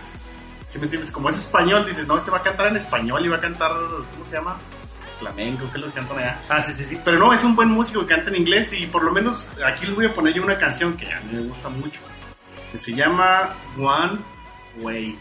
¿Sí 0.67 0.77
me 0.79 0.85
entiendes? 0.85 1.11
Como 1.11 1.29
es 1.29 1.37
español, 1.37 1.85
dices, 1.85 2.07
no, 2.07 2.17
este 2.17 2.31
va 2.31 2.37
a 2.37 2.43
cantar 2.43 2.67
en 2.67 2.77
español 2.77 3.25
y 3.25 3.27
va 3.27 3.37
a 3.37 3.41
cantar, 3.41 3.71
¿cómo 4.11 4.25
se 4.25 4.37
llama? 4.37 4.57
Flamenco, 5.19 5.65
¿qué 5.71 5.77
es 5.77 5.81
lo 5.81 5.87
que 5.87 5.93
cantan 5.93 6.17
allá? 6.17 6.41
Ah, 6.49 6.61
sí, 6.61 6.73
sí, 6.73 6.85
sí. 6.85 6.97
Pero 7.03 7.19
no, 7.19 7.33
es 7.33 7.43
un 7.43 7.55
buen 7.55 7.69
músico 7.69 8.01
que 8.01 8.15
canta 8.15 8.29
en 8.29 8.37
inglés 8.37 8.73
y 8.73 8.87
por 8.87 9.03
lo 9.03 9.11
menos 9.11 9.47
aquí 9.63 9.85
les 9.85 9.95
voy 9.95 10.05
a 10.05 10.13
poner 10.13 10.33
yo 10.33 10.41
una 10.41 10.57
canción 10.57 10.95
que 10.95 11.11
a 11.11 11.19
mí 11.19 11.33
me 11.33 11.41
gusta 11.41 11.69
mucho. 11.69 11.99
Que 12.71 12.77
se 12.77 12.95
llama 12.95 13.49
One 13.77 14.19
Way. 14.79 15.19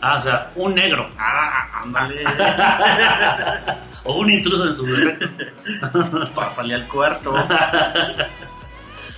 Ah, 0.00 0.16
o 0.18 0.22
sea, 0.22 0.50
un 0.54 0.74
negro. 0.74 1.08
Ah, 1.18 1.82
ándale. 1.82 2.24
o 4.04 4.20
un 4.20 4.30
intruso 4.30 4.68
en 4.68 4.76
su 4.76 4.84
defecto. 4.86 5.28
Pásale 6.34 6.74
al 6.74 6.86
cuarto. 6.86 7.34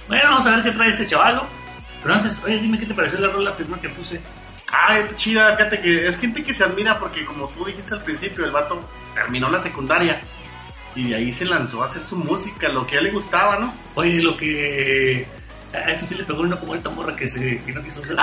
Bueno, 0.09 0.31
vamos 0.31 0.47
a 0.49 0.57
ver 0.57 0.65
qué 0.65 0.73
trae 0.73 0.89
este 0.89 1.07
chaval. 1.07 1.41
Pero 2.03 2.15
antes, 2.15 2.43
oye, 2.43 2.59
dime 2.59 2.77
qué 2.81 2.87
te 2.87 2.95
pareció 2.95 3.21
la 3.21 3.29
rola 3.29 3.55
primera 3.55 3.81
que 3.81 3.91
puse. 3.91 4.21
Ah, 4.73 4.99
está 4.99 5.15
chida, 5.15 5.57
fíjate 5.57 5.81
que 5.81 6.09
es 6.09 6.19
gente 6.19 6.43
que 6.43 6.53
se 6.53 6.65
admira 6.65 6.99
porque 6.99 7.25
como 7.25 7.47
tú 7.51 7.65
dijiste 7.65 7.95
al 7.95 8.03
principio, 8.03 8.45
el 8.45 8.51
vato 8.51 8.81
terminó 9.15 9.49
la 9.49 9.61
secundaria 9.61 10.21
y 10.97 11.11
de 11.11 11.15
ahí 11.15 11.33
se 11.33 11.45
lanzó 11.45 11.83
a 11.83 11.87
hacer 11.87 12.03
su 12.03 12.17
música, 12.17 12.69
lo 12.69 12.85
que 12.87 12.97
a 12.97 12.99
él 12.99 13.05
le 13.05 13.11
gustaba, 13.13 13.59
¿no? 13.59 13.73
Oye, 13.95 14.21
lo 14.21 14.37
que. 14.37 15.29
A 15.73 15.91
este 15.91 16.07
sí 16.07 16.15
le 16.17 16.25
pegó 16.25 16.41
uno 16.41 16.59
como 16.59 16.75
esta 16.75 16.91
morra 16.91 17.15
que, 17.15 17.29
se, 17.29 17.63
que 17.63 17.73
no 17.73 17.81
quiso 17.83 18.01
hacer. 18.03 18.17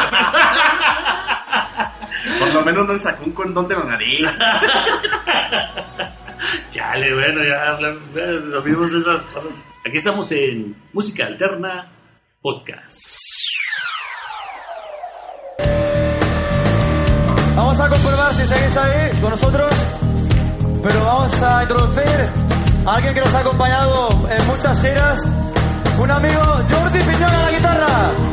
Por 2.40 2.54
lo 2.54 2.62
menos 2.64 2.88
no 2.88 2.94
le 2.94 3.00
sacó 3.00 3.26
un 3.26 3.32
condón 3.32 3.68
de 3.68 3.76
la 3.76 3.84
nariz. 3.84 4.26
Chale, 6.72 7.14
bueno, 7.14 7.44
ya 7.44 7.70
hablamos, 7.70 8.02
lo 8.14 8.62
vimos 8.62 8.92
esas 8.94 9.22
cosas. 9.24 9.52
Aquí 9.86 9.98
estamos 9.98 10.32
en 10.32 10.76
Música 10.94 11.26
Alterna 11.26 11.90
Podcast. 12.42 13.00
Vamos 17.56 17.80
a 17.80 17.90
comprobar 17.90 18.36
si 18.36 18.46
seguís 18.46 18.78
ahí 18.78 19.12
con 19.20 19.32
nosotros, 19.32 19.74
pero 20.84 21.04
vamos 21.04 21.42
a 21.42 21.64
introducir 21.64 22.30
a 22.86 22.96
alguien 22.96 23.14
que 23.16 23.22
nos 23.22 23.34
ha 23.34 23.40
acompañado 23.40 24.10
en 24.30 24.48
muchas 24.48 24.80
giras, 24.82 25.26
un 25.98 26.12
amigo 26.12 26.42
Jordi 26.70 27.00
Piñón 27.00 27.34
a 27.34 27.42
la 27.42 27.52
guitarra. 27.52 28.27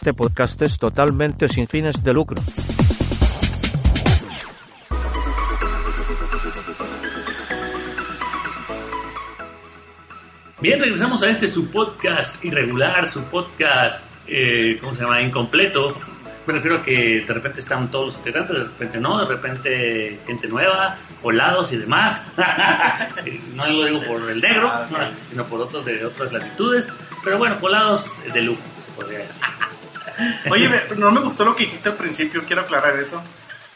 Este 0.00 0.14
podcast 0.14 0.62
es 0.62 0.78
totalmente 0.78 1.46
sin 1.50 1.68
fines 1.68 2.02
de 2.02 2.14
lucro. 2.14 2.40
Bien, 10.62 10.80
regresamos 10.80 11.22
a 11.22 11.28
este 11.28 11.46
su 11.48 11.70
podcast 11.70 12.42
irregular, 12.42 13.06
su 13.06 13.24
podcast, 13.24 14.02
eh, 14.26 14.78
¿cómo 14.80 14.94
se 14.94 15.02
llama? 15.02 15.20
Incompleto. 15.20 15.94
Me 16.46 16.54
refiero 16.54 16.78
a 16.78 16.82
que 16.82 17.22
de 17.28 17.34
repente 17.34 17.60
están 17.60 17.90
todos 17.90 18.06
los 18.06 18.16
integrantes, 18.16 18.56
de 18.56 18.64
repente 18.64 18.98
no, 18.98 19.18
de 19.18 19.26
repente 19.26 20.20
gente 20.26 20.48
nueva, 20.48 20.96
colados 21.20 21.74
y 21.74 21.76
demás. 21.76 22.26
no 23.54 23.66
lo 23.66 23.84
digo 23.84 24.00
por 24.04 24.30
el 24.30 24.40
negro, 24.40 24.66
Ah, 24.72 25.10
sino 25.28 25.44
por 25.44 25.60
otros 25.60 25.84
de 25.84 26.06
otras 26.06 26.32
latitudes. 26.32 26.88
Pero 27.22 27.36
bueno, 27.36 27.60
colados 27.60 28.10
de 28.32 28.40
lujo, 28.40 28.62
se 28.82 28.92
podría 28.92 29.18
decir. 29.18 29.42
Oye, 30.50 30.70
no 30.96 31.10
me 31.10 31.20
gustó 31.20 31.44
lo 31.44 31.54
que 31.56 31.64
dijiste 31.64 31.88
al 31.90 31.94
principio, 31.96 32.42
quiero 32.44 32.62
aclarar 32.62 32.96
eso. 32.98 33.22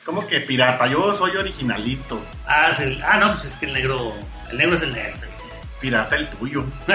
Como 0.04 0.26
que 0.26 0.40
pirata, 0.40 0.86
yo 0.86 1.14
soy 1.14 1.36
originalito. 1.36 2.20
Ah, 2.46 2.70
sí, 2.76 3.00
ah, 3.04 3.16
no, 3.18 3.32
pues 3.32 3.44
es 3.46 3.56
que 3.56 3.66
el 3.66 3.72
negro, 3.72 4.12
el 4.50 4.58
negro 4.58 4.74
es 4.74 4.82
el 4.82 4.92
negro. 4.92 5.18
Pirata 5.80 6.16
el 6.16 6.28
tuyo. 6.28 6.64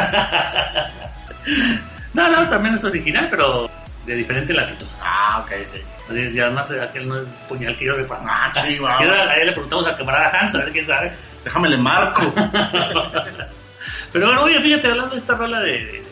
No, 2.14 2.30
no, 2.30 2.48
también 2.50 2.76
es 2.76 2.84
original, 2.84 3.28
pero 3.30 3.70
de 4.06 4.16
diferente 4.16 4.54
latitud. 4.54 4.88
Ah, 5.02 5.42
ok, 5.44 5.52
ok. 5.70 6.10
Así 6.10 6.20
es, 6.22 6.34
y 6.34 6.40
además 6.40 6.72
aquel 6.72 7.08
no 7.08 7.18
es 7.20 7.28
puñal 7.48 7.78
que 7.78 7.86
yo 7.86 7.96
sepa. 7.96 8.20
Ah. 8.26 8.52
Y 8.68 8.78
ahora- 8.84 9.32
Ahí 9.32 9.46
le 9.46 9.52
preguntamos 9.52 9.86
al 9.88 9.98
camarada 9.98 10.30
Hans, 10.40 10.56
a 10.56 10.60
ver 10.60 10.72
quién 10.72 10.86
sabe. 10.86 11.12
Déjame 11.44 11.70
le 11.70 11.78
marco. 11.78 12.22
Pero 14.12 14.26
bueno, 14.26 14.42
oye, 14.44 14.60
fíjate, 14.60 14.88
hablando 14.88 15.12
de 15.14 15.20
esta 15.20 15.36
rola 15.36 15.60
de, 15.60 16.04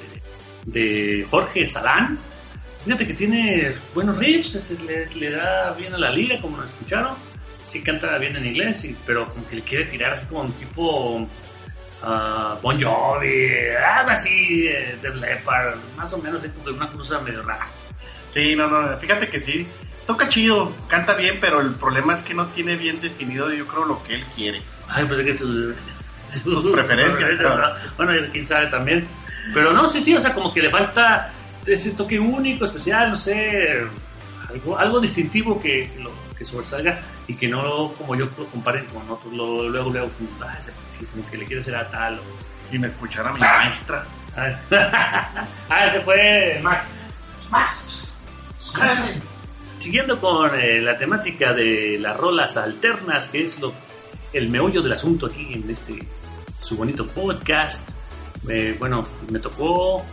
de, 0.66 1.20
de 1.20 1.28
Jorge 1.30 1.66
Salán, 1.66 2.20
fíjate 2.88 3.06
que 3.06 3.14
tiene 3.16 3.74
buenos 3.94 4.18
riffs, 4.18 4.56
este, 4.56 4.82
le, 4.86 5.08
le 5.14 5.32
da 5.32 5.74
bien 5.74 5.94
a 5.94 5.98
la 5.98 6.10
liga, 6.10 6.40
como 6.40 6.56
lo 6.56 6.64
escucharon. 6.64 7.16
Sí 7.66 7.84
canta 7.84 8.18
bien 8.18 8.38
en 8.38 8.46
inglés, 8.46 8.80
sí, 8.80 8.96
pero 9.06 9.28
como 9.28 9.46
que 9.50 9.58
le 9.58 9.62
quiere 9.62 9.86
tirar 9.88 10.14
así 10.14 10.26
como 10.28 10.44
un 10.44 10.54
tipo 10.54 11.28
ah, 12.02 12.58
Bon 12.62 12.82
Jovi, 12.82 13.50
algo 13.76 14.12
así, 14.12 14.68
eh, 14.68 14.98
de 15.02 15.14
Leppard, 15.16 15.78
más 15.98 16.14
o 16.14 16.18
menos, 16.20 16.40
así 16.40 16.50
como 16.50 16.70
de 16.70 16.72
una 16.72 16.88
cruza 16.88 17.20
medio 17.20 17.44
rara. 17.44 17.68
Sí, 18.30 18.56
no, 18.56 18.70
no, 18.70 18.98
fíjate 18.98 19.28
que 19.28 19.42
sí. 19.42 19.68
Toca 20.06 20.30
chido, 20.30 20.74
canta 20.88 21.14
bien, 21.16 21.40
pero 21.42 21.60
el 21.60 21.76
problema 21.76 22.16
es 22.16 22.24
que 22.24 22.34
no 22.34 22.46
tiene 22.48 22.78
bien 22.78 23.02
definido, 23.02 23.52
yo 23.52 23.68
creo, 23.68 23.84
lo 23.84 24.02
que 24.04 24.16
él 24.16 24.24
quiere. 24.34 24.62
Ay, 24.88 25.04
pues 25.04 25.20
es 25.20 25.26
que 25.26 25.34
sus, 25.34 25.76
Sus 26.42 26.72
preferencias, 26.72 27.38
¿verdad? 27.38 27.76
Bueno, 27.98 28.16
ya 28.16 28.30
quién 28.30 28.48
sabe 28.48 28.68
también. 28.68 29.06
Pero 29.54 29.74
no, 29.74 29.86
sí, 29.88 30.02
sí, 30.02 30.16
o 30.16 30.22
sea, 30.22 30.34
como 30.34 30.54
que 30.54 30.62
le 30.62 30.70
falta 30.70 31.34
ese 31.68 31.92
toque 31.92 32.20
único, 32.20 32.66
especial, 32.66 33.12
no 33.12 33.18
sé, 33.18 33.82
algo, 34.50 34.78
algo 34.78 35.00
distintivo 35.00 35.60
que, 35.62 35.90
que 35.94 36.00
lo, 36.00 36.12
que 36.38 36.46
sobresalga 36.46 37.00
y 37.28 37.36
que 37.36 37.48
no, 37.48 37.92
como 37.98 38.16
yo 38.16 38.30
lo 38.38 38.46
comparen 38.48 38.86
con 38.86 39.10
otros, 39.10 39.34
lo- 39.34 39.70
luego, 39.70 39.90
luego, 39.90 40.10
como, 40.18 40.30
ah, 40.44 40.56
ese, 40.60 40.72
como 41.12 41.28
que 41.30 41.38
le 41.38 41.46
quiere 41.46 41.62
hacer 41.62 41.76
a 41.76 41.90
tal 41.90 42.20
o... 42.20 42.22
Si 42.70 42.78
me 42.78 42.88
escuchara 42.88 43.32
mi 43.32 43.40
maestra. 43.40 44.04
ah, 44.36 45.48
ese 45.88 46.02
fue 46.02 46.60
Max. 46.62 46.96
Max. 47.50 48.14
Siguiendo 49.80 50.20
con 50.20 50.52
eh, 50.60 50.82
la 50.82 50.98
temática 50.98 51.54
de 51.54 51.98
las 52.02 52.18
rolas 52.18 52.58
alternas, 52.58 53.28
que 53.30 53.44
es 53.44 53.60
lo 53.60 53.74
el 54.34 54.50
meollo 54.50 54.82
del 54.82 54.92
asunto 54.94 55.28
aquí 55.28 55.54
en 55.54 55.70
este 55.70 55.98
su 56.62 56.76
bonito 56.76 57.08
podcast. 57.08 57.88
Eh, 58.50 58.76
bueno, 58.78 59.04
me 59.32 59.40
tocó 59.40 60.06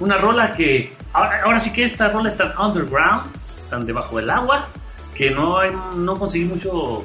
una 0.00 0.16
rola 0.18 0.52
que 0.52 0.92
ahora, 1.12 1.60
sí 1.60 1.72
que 1.72 1.84
esta 1.84 2.08
rola 2.08 2.28
es 2.28 2.36
tan 2.36 2.52
underground, 2.58 3.24
tan 3.70 3.86
debajo 3.86 4.16
del 4.18 4.30
agua, 4.30 4.68
que 5.14 5.30
no, 5.30 5.58
hay- 5.58 5.72
no 5.96 6.16
conseguí 6.18 6.44
mucho 6.44 7.04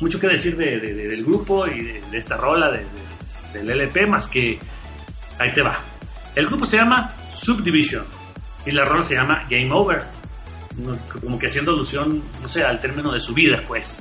mucho 0.00 0.20
que 0.20 0.28
decir 0.28 0.56
de- 0.56 0.78
de- 0.78 0.94
de- 0.94 1.08
del 1.08 1.24
grupo 1.24 1.66
y 1.66 1.82
de, 1.82 2.18
esta 2.18 2.36
rola 2.36 2.70
de- 2.70 2.84
de- 3.52 3.58
del 3.58 3.70
LP, 3.70 4.06
más 4.06 4.28
que 4.28 4.58
ahí 5.38 5.52
te 5.52 5.62
va. 5.62 5.80
El 6.34 6.46
grupo 6.46 6.64
se 6.66 6.76
llama 6.76 7.12
Subdivision 7.32 8.04
y 8.66 8.70
la 8.72 8.84
rola 8.84 9.02
se 9.02 9.14
llama 9.14 9.44
Game 9.50 9.70
Over, 9.72 10.02
como 11.20 11.38
que 11.38 11.46
haciendo 11.48 11.72
alusión, 11.72 12.22
no 12.40 12.46
sé, 12.48 12.62
al 12.62 12.78
término 12.78 13.10
de 13.10 13.20
su 13.20 13.34
vida, 13.34 13.60
pues. 13.66 13.98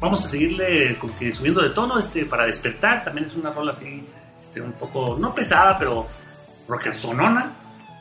Vamos 0.00 0.24
a 0.24 0.28
seguirle 0.28 0.96
como 0.96 1.16
que 1.18 1.32
subiendo 1.32 1.60
de 1.60 1.70
tono 1.70 1.98
este, 1.98 2.24
para 2.24 2.44
despertar. 2.46 3.02
También 3.04 3.26
es 3.26 3.34
una 3.34 3.50
rola 3.50 3.72
así, 3.72 4.06
este, 4.40 4.60
un 4.60 4.72
poco, 4.72 5.16
no 5.18 5.34
pesada, 5.34 5.76
pero 5.78 6.06
rockersonona. 6.68 7.52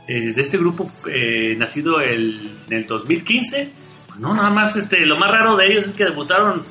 Eh, 0.08 0.34
de 0.34 0.41
este 0.41 0.58
grupo 0.60 0.91
eh, 1.10 1.56
nacido 1.58 2.00
el, 2.00 2.52
en 2.70 2.78
el 2.78 2.86
2015. 2.86 3.72
No, 4.20 4.34
nada 4.34 4.50
más, 4.52 4.76
este, 4.76 5.06
lo 5.06 5.18
más 5.18 5.32
raro 5.32 5.56
de 5.56 5.65
ellos 5.65 5.88
es 5.88 5.94
que 5.94 6.06
debutaron 6.06 6.63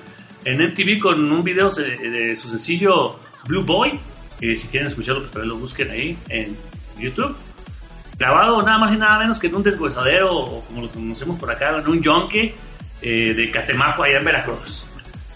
en 0.45 0.63
MTV 0.63 1.01
con 1.01 1.33
un 1.33 1.43
video 1.43 1.69
de, 1.69 2.35
su 2.37 2.49
sencillo 2.49 3.19
Blue 3.47 3.65
Boy. 3.65 3.99
Que 4.39 4.57
si 4.57 4.69
quieren 4.69 4.89
escucharlo, 4.89 5.23
pues 5.23 5.33
también 5.33 5.49
lo 5.49 5.57
busquen 5.57 5.91
ahí 5.91 6.17
en 6.29 6.57
YouTube. 6.99 7.35
Grabado 8.19 8.63
nada 8.63 8.79
más 8.79 8.93
y 8.93 8.97
nada 8.97 9.19
menos 9.19 9.39
que 9.41 9.49
en 9.49 9.57
un 9.57 9.63
deshuesadero, 9.63 10.33
o 10.33 10.65
como 10.67 10.83
lo 10.83 10.91
conocemos 10.91 11.39
por 11.39 11.51
acá, 11.51 11.77
en 11.77 11.89
un 11.89 12.01
yonque 12.01 12.55
eh, 13.03 13.35
de 13.35 13.51
Catemaco, 13.51 14.05
allá 14.05 14.19
en 14.19 14.25
Veracruz. 14.25 14.87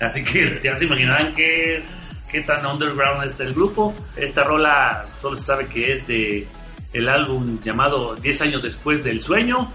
Así 0.00 0.22
que 0.22 0.60
ya 0.64 0.76
se 0.76 0.84
imaginarán 0.84 1.34
qué, 1.34 1.82
qué 2.30 2.42
tan 2.42 2.64
underground 2.64 3.24
es 3.24 3.40
el 3.40 3.54
grupo. 3.54 3.92
Esta 4.16 4.44
rola 4.44 5.06
solo 5.20 5.36
se 5.36 5.44
sabe 5.44 5.66
que 5.66 5.92
es 5.92 6.06
de 6.06 6.46
el 6.92 7.08
álbum 7.08 7.60
llamado 7.62 8.14
10 8.14 8.42
años 8.42 8.62
después 8.62 9.04
del 9.04 9.20
sueño. 9.20 9.70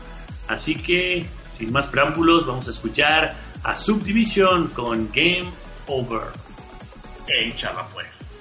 Así 0.47 0.75
que, 0.75 1.25
sin 1.55 1.71
más 1.71 1.87
preámbulos, 1.87 2.45
vamos 2.45 2.67
a 2.67 2.71
escuchar 2.71 3.35
a 3.63 3.75
Subdivision 3.75 4.67
con 4.69 5.09
Game 5.11 5.51
Over. 5.87 6.27
Échala 7.27 7.87
pues. 7.93 8.32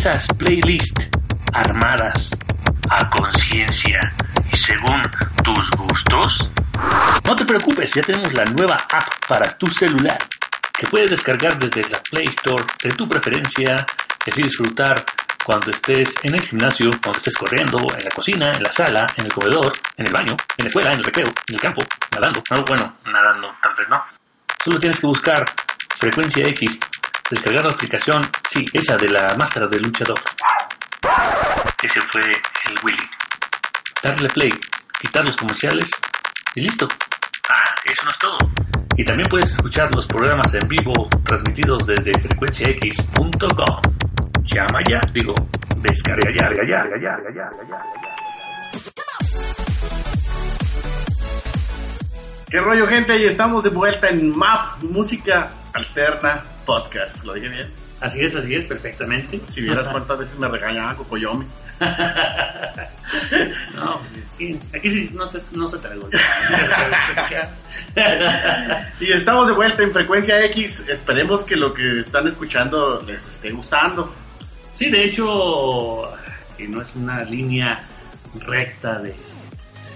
Esas 0.00 0.26
playlists 0.38 1.10
armadas 1.52 2.30
a 2.88 3.10
conciencia 3.10 4.00
y 4.50 4.56
según 4.56 5.02
tus 5.44 5.70
gustos? 5.76 6.38
No 7.26 7.36
te 7.36 7.44
preocupes, 7.44 7.92
ya 7.92 8.00
tenemos 8.00 8.32
la 8.32 8.44
nueva 8.44 8.76
app 8.76 9.26
para 9.28 9.58
tu 9.58 9.66
celular 9.66 10.16
que 10.72 10.86
puedes 10.86 11.10
descargar 11.10 11.58
desde 11.58 11.82
la 11.90 12.00
Play 12.00 12.24
Store 12.28 12.64
de 12.82 12.88
tu 12.92 13.06
preferencia 13.06 13.76
y 14.24 14.42
disfrutar 14.42 15.04
cuando 15.44 15.70
estés 15.70 16.14
en 16.22 16.34
el 16.34 16.40
gimnasio, 16.40 16.88
cuando 17.02 17.18
estés 17.18 17.36
corriendo, 17.36 17.76
en 17.92 18.02
la 18.02 18.10
cocina, 18.10 18.52
en 18.54 18.62
la 18.62 18.72
sala, 18.72 19.06
en 19.18 19.26
el 19.26 19.32
comedor, 19.34 19.70
en 19.98 20.06
el 20.06 20.12
baño, 20.14 20.34
en 20.56 20.64
la 20.64 20.68
escuela, 20.68 20.92
en 20.92 20.98
el 20.98 21.04
recreo, 21.04 21.28
en 21.46 21.54
el 21.56 21.60
campo, 21.60 21.82
nadando. 22.14 22.42
No, 22.48 22.64
bueno, 22.66 22.96
nadando 23.04 23.54
tal 23.62 23.74
vez 23.74 23.86
no. 23.90 24.02
Solo 24.64 24.80
tienes 24.80 24.98
que 24.98 25.06
buscar 25.06 25.44
Frecuencia 25.98 26.42
X, 26.48 26.78
descargar 27.30 27.64
la 27.64 27.72
aplicación, 27.72 28.20
sí, 28.50 28.64
esa 28.72 28.96
de 28.96 29.08
la 29.08 29.36
máscara 29.38 29.68
de 29.68 29.78
luchador. 29.78 30.18
Ese 31.82 32.00
fue 32.10 32.22
el 32.22 32.74
Willy. 32.82 33.08
Darle 34.02 34.28
play, 34.28 34.50
quitar 35.00 35.24
los 35.24 35.36
comerciales 35.36 35.88
y 36.56 36.62
listo. 36.62 36.88
Ah, 37.48 37.74
eso 37.84 38.04
no 38.04 38.10
es 38.10 38.18
todo. 38.18 38.38
Y 38.96 39.04
también 39.04 39.28
puedes 39.28 39.52
escuchar 39.52 39.94
los 39.94 40.06
programas 40.06 40.52
en 40.54 40.68
vivo 40.68 41.08
transmitidos 41.24 41.86
desde 41.86 42.12
frecuenciax.com. 42.18 43.80
Llama 44.42 44.80
ya, 44.88 45.00
digo, 45.12 45.34
descarga 45.76 46.30
ya, 46.36 46.48
ya, 46.48 46.62
ya, 46.66 46.84
ya, 46.90 47.00
ya, 47.00 47.16
ya, 47.30 47.50
ya, 47.56 47.68
ya. 47.70 47.78
¿Qué 52.50 52.60
rollo, 52.60 52.88
gente? 52.88 53.16
Y 53.16 53.26
estamos 53.26 53.62
de 53.62 53.70
vuelta 53.70 54.08
en 54.08 54.36
MAP, 54.36 54.82
Música 54.82 55.52
Alterna 55.72 56.42
Podcast. 56.64 57.24
¿Lo 57.24 57.34
dije 57.34 57.48
bien? 57.48 57.70
Así 58.00 58.24
es, 58.24 58.34
así 58.34 58.54
es, 58.54 58.64
perfectamente. 58.64 59.40
Si 59.44 59.60
vieras 59.60 59.88
cuántas 59.88 60.18
veces 60.18 60.38
me 60.38 60.48
regañaba 60.48 60.94
Cocoyomi. 60.96 61.46
No, 63.74 64.00
aquí, 64.34 64.56
aquí 64.74 64.90
sí 64.90 65.10
no 65.12 65.26
se, 65.26 65.42
no 65.52 65.68
se 65.68 65.78
tragó. 65.78 66.08
Y 69.00 69.12
estamos 69.12 69.48
de 69.48 69.54
vuelta 69.54 69.82
en 69.82 69.92
Frecuencia 69.92 70.44
X. 70.44 70.84
Esperemos 70.88 71.42
que 71.42 71.56
lo 71.56 71.74
que 71.74 72.00
están 72.00 72.28
escuchando 72.28 73.02
les 73.06 73.28
esté 73.28 73.50
gustando. 73.50 74.14
Sí, 74.78 74.90
de 74.90 75.04
hecho, 75.04 76.12
que 76.56 76.68
no 76.68 76.80
es 76.82 76.94
una 76.94 77.24
línea 77.24 77.82
recta 78.46 78.98
de 79.00 79.14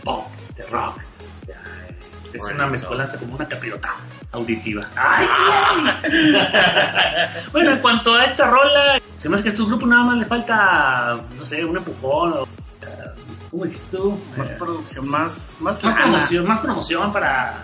pop, 0.03 0.27
de 0.57 0.67
rock. 0.67 0.99
Es 2.33 2.43
una 2.43 2.67
mezcolanza 2.67 3.19
como 3.19 3.37
una 3.37 3.47
capirota 3.47 3.95
auditiva. 4.35 4.87
Bueno, 7.53 7.71
en 7.73 7.79
cuanto 7.79 8.15
a 8.15 8.25
esta 8.25 8.47
rola, 8.47 9.01
se 9.17 9.29
me 9.29 9.35
hace 9.37 9.45
que 9.45 9.49
a 9.51 9.53
estos 9.53 9.69
grupos 9.69 9.89
nada 9.89 10.05
más 10.05 10.19
le 10.19 10.27
falta, 10.27 11.17
no 11.37 11.45
sé, 11.45 11.65
un 11.65 11.77
empujón. 11.77 12.33
O, 12.35 12.49
¿Cómo 13.51 13.65
dices 13.65 13.83
tú? 13.91 14.19
Más 14.37 14.51
Eh, 14.51 14.57
producción, 14.59 15.09
más, 15.09 15.57
más, 15.61 15.83
más 15.85 15.95
promoción, 15.97 16.47
más 16.47 16.61
promoción 16.61 17.13
para 17.13 17.55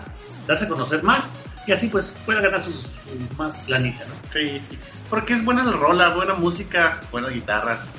darse 0.47 0.65
a 0.65 0.67
conocer 0.69 1.03
más 1.03 1.33
y 1.67 1.71
así 1.73 1.87
pues 1.89 2.15
pueda 2.25 2.39
ganar 2.41 2.61
sus, 2.61 2.75
sus 2.75 3.37
más 3.37 3.67
lanita, 3.69 4.03
¿no? 4.07 4.13
Sí, 4.29 4.59
sí. 4.67 4.77
Porque 5.09 5.33
es 5.33 5.43
buena 5.45 5.63
la 5.63 5.73
rola, 5.73 6.09
buena 6.09 6.33
música, 6.33 6.99
buenas 7.11 7.31
guitarras. 7.31 7.95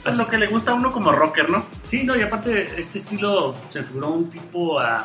Es 0.00 0.06
Así- 0.06 0.18
lo 0.18 0.26
que 0.28 0.38
le 0.38 0.46
gusta 0.46 0.70
a 0.72 0.74
uno 0.74 0.90
como 0.90 1.12
rocker, 1.12 1.50
¿no? 1.50 1.66
Sí, 1.86 2.02
no, 2.04 2.16
y 2.16 2.22
aparte 2.22 2.72
este 2.80 2.98
estilo 2.98 3.54
se 3.70 3.82
figuró 3.82 4.08
un 4.10 4.30
tipo 4.30 4.80
a, 4.80 5.04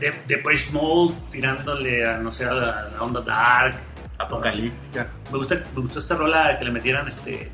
de 0.00 0.14
Depeche 0.26 0.72
Mode 0.72 1.14
tirándole 1.30 2.06
a, 2.06 2.18
no 2.18 2.32
sé, 2.32 2.44
a 2.44 2.52
la, 2.52 2.88
la 2.90 3.02
onda 3.02 3.20
dark. 3.20 3.76
Apocalíptica. 4.16 5.08
Me 5.32 5.38
gusta, 5.38 5.56
me 5.74 5.82
gustó 5.82 5.98
esta 5.98 6.14
rola 6.14 6.56
que 6.58 6.64
le 6.64 6.70
metieran 6.70 7.08
este, 7.08 7.50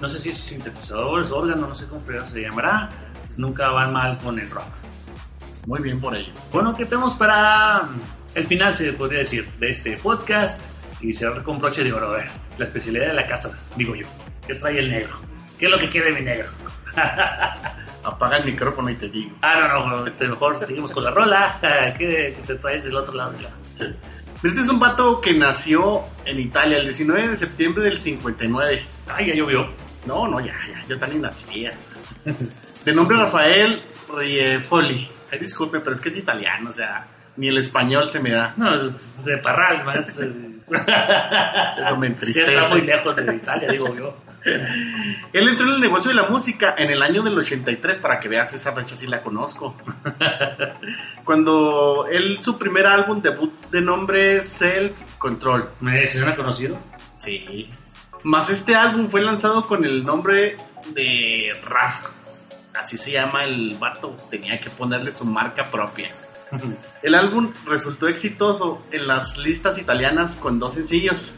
no 0.00 0.08
sé 0.08 0.20
si 0.20 0.30
es 0.30 0.38
sintetizadores, 0.38 1.30
órgano, 1.30 1.66
no 1.66 1.74
sé 1.74 1.86
cómo 1.86 2.02
se 2.26 2.40
llamará. 2.40 2.88
Nunca 3.36 3.68
van 3.70 3.92
mal 3.92 4.18
con 4.18 4.38
el 4.38 4.50
rock. 4.50 4.66
Muy 5.66 5.82
bien 5.82 6.00
por 6.00 6.14
ellos. 6.14 6.38
Bueno, 6.52 6.74
¿qué 6.74 6.84
tenemos 6.84 7.14
para 7.14 7.82
el 8.34 8.46
final, 8.46 8.74
se 8.74 8.92
podría 8.92 9.20
decir, 9.20 9.48
de 9.58 9.70
este 9.70 9.96
podcast? 9.96 10.62
Y 11.00 11.12
cerrar 11.12 11.42
con 11.42 11.58
broche 11.58 11.82
de 11.82 11.92
oro, 11.92 12.12
a 12.12 12.16
ver, 12.16 12.28
la 12.58 12.64
especialidad 12.64 13.08
de 13.08 13.14
la 13.14 13.26
casa, 13.26 13.56
digo 13.76 13.94
yo. 13.94 14.06
¿Qué 14.46 14.54
trae 14.54 14.78
el 14.78 14.90
negro? 14.90 15.16
¿Qué 15.58 15.66
es 15.66 15.70
lo 15.70 15.78
que 15.78 15.88
quiere 15.88 16.12
mi 16.12 16.20
negro? 16.20 16.48
Apaga 18.04 18.36
el 18.36 18.44
micrófono 18.44 18.90
y 18.90 18.94
te 18.94 19.08
digo. 19.08 19.36
Ah, 19.42 19.68
no, 19.68 19.86
no, 19.86 20.06
este, 20.06 20.28
mejor 20.28 20.56
seguimos 20.58 20.92
con 20.92 21.04
la 21.04 21.10
rola. 21.10 21.58
¿Qué, 21.98 22.36
te 22.46 22.54
traes 22.56 22.84
del 22.84 22.96
otro 22.96 23.14
lado 23.14 23.32
de 23.32 23.42
la... 23.42 23.50
Este 24.42 24.60
es 24.60 24.68
un 24.68 24.78
vato 24.78 25.22
que 25.22 25.32
nació 25.32 26.02
en 26.26 26.38
Italia 26.38 26.76
el 26.76 26.84
19 26.84 27.28
de 27.28 27.36
septiembre 27.36 27.82
del 27.84 27.98
59. 27.98 28.82
Ay, 29.08 29.28
ya 29.28 29.34
llovió. 29.34 29.70
No, 30.06 30.28
no, 30.28 30.38
ya, 30.38 30.54
ya, 30.70 30.82
yo 30.86 30.98
también 30.98 31.22
nacía. 31.22 31.72
De 32.84 32.92
nombre 32.92 33.16
Rafael 33.16 33.80
Riefoli. 34.14 35.08
Ay, 35.32 35.38
disculpe, 35.38 35.80
pero 35.80 35.94
es 35.94 36.00
que 36.02 36.10
es 36.10 36.16
italiano, 36.16 36.68
o 36.68 36.72
sea, 36.72 37.06
ni 37.36 37.48
el 37.48 37.56
español 37.56 38.04
se 38.04 38.20
me 38.20 38.32
da. 38.32 38.52
No, 38.58 38.74
es 38.74 39.24
de 39.24 39.38
Parral, 39.38 39.82
más. 39.84 40.18
eh, 40.18 40.30
Eso 41.78 41.96
me 41.96 42.08
ya 42.08 42.12
entristece. 42.12 42.54
está 42.54 42.68
muy 42.68 42.82
lejos 42.82 43.16
de 43.16 43.34
Italia, 43.34 43.68
digo 43.70 43.94
yo. 43.94 44.14
Él 44.44 45.48
entró 45.48 45.66
en 45.66 45.74
el 45.74 45.80
negocio 45.80 46.10
de 46.10 46.16
la 46.16 46.28
música 46.28 46.74
en 46.76 46.90
el 46.90 47.02
año 47.02 47.22
del 47.22 47.36
83, 47.38 47.98
para 47.98 48.18
que 48.20 48.28
veas, 48.28 48.52
esa 48.52 48.72
fecha 48.72 48.94
sí 48.94 49.06
la 49.06 49.22
conozco. 49.22 49.76
Cuando 51.24 52.06
él, 52.10 52.38
su 52.42 52.58
primer 52.58 52.86
álbum 52.86 53.22
debut 53.22 53.52
de 53.70 53.80
nombre 53.80 54.42
Self 54.42 54.92
Control. 55.18 55.70
¿Me 55.80 56.06
suena 56.06 56.36
conocido? 56.36 56.78
Sí. 57.18 57.70
Más 58.22 58.50
este 58.50 58.74
álbum 58.74 59.08
fue 59.08 59.22
lanzado 59.22 59.66
con 59.66 59.84
el 59.84 60.04
nombre 60.04 60.56
de 60.94 61.52
Rap. 61.64 62.06
Así 62.74 62.96
se 62.96 63.12
llama 63.12 63.44
el 63.44 63.76
vato. 63.78 64.16
Tenía 64.30 64.58
que 64.60 64.70
ponerle 64.70 65.12
su 65.12 65.24
marca 65.24 65.64
propia. 65.70 66.10
El 67.02 67.14
álbum 67.14 67.52
resultó 67.66 68.08
exitoso 68.08 68.84
en 68.90 69.06
las 69.06 69.38
listas 69.38 69.78
italianas 69.78 70.34
con 70.34 70.58
dos 70.58 70.74
sencillos, 70.74 71.34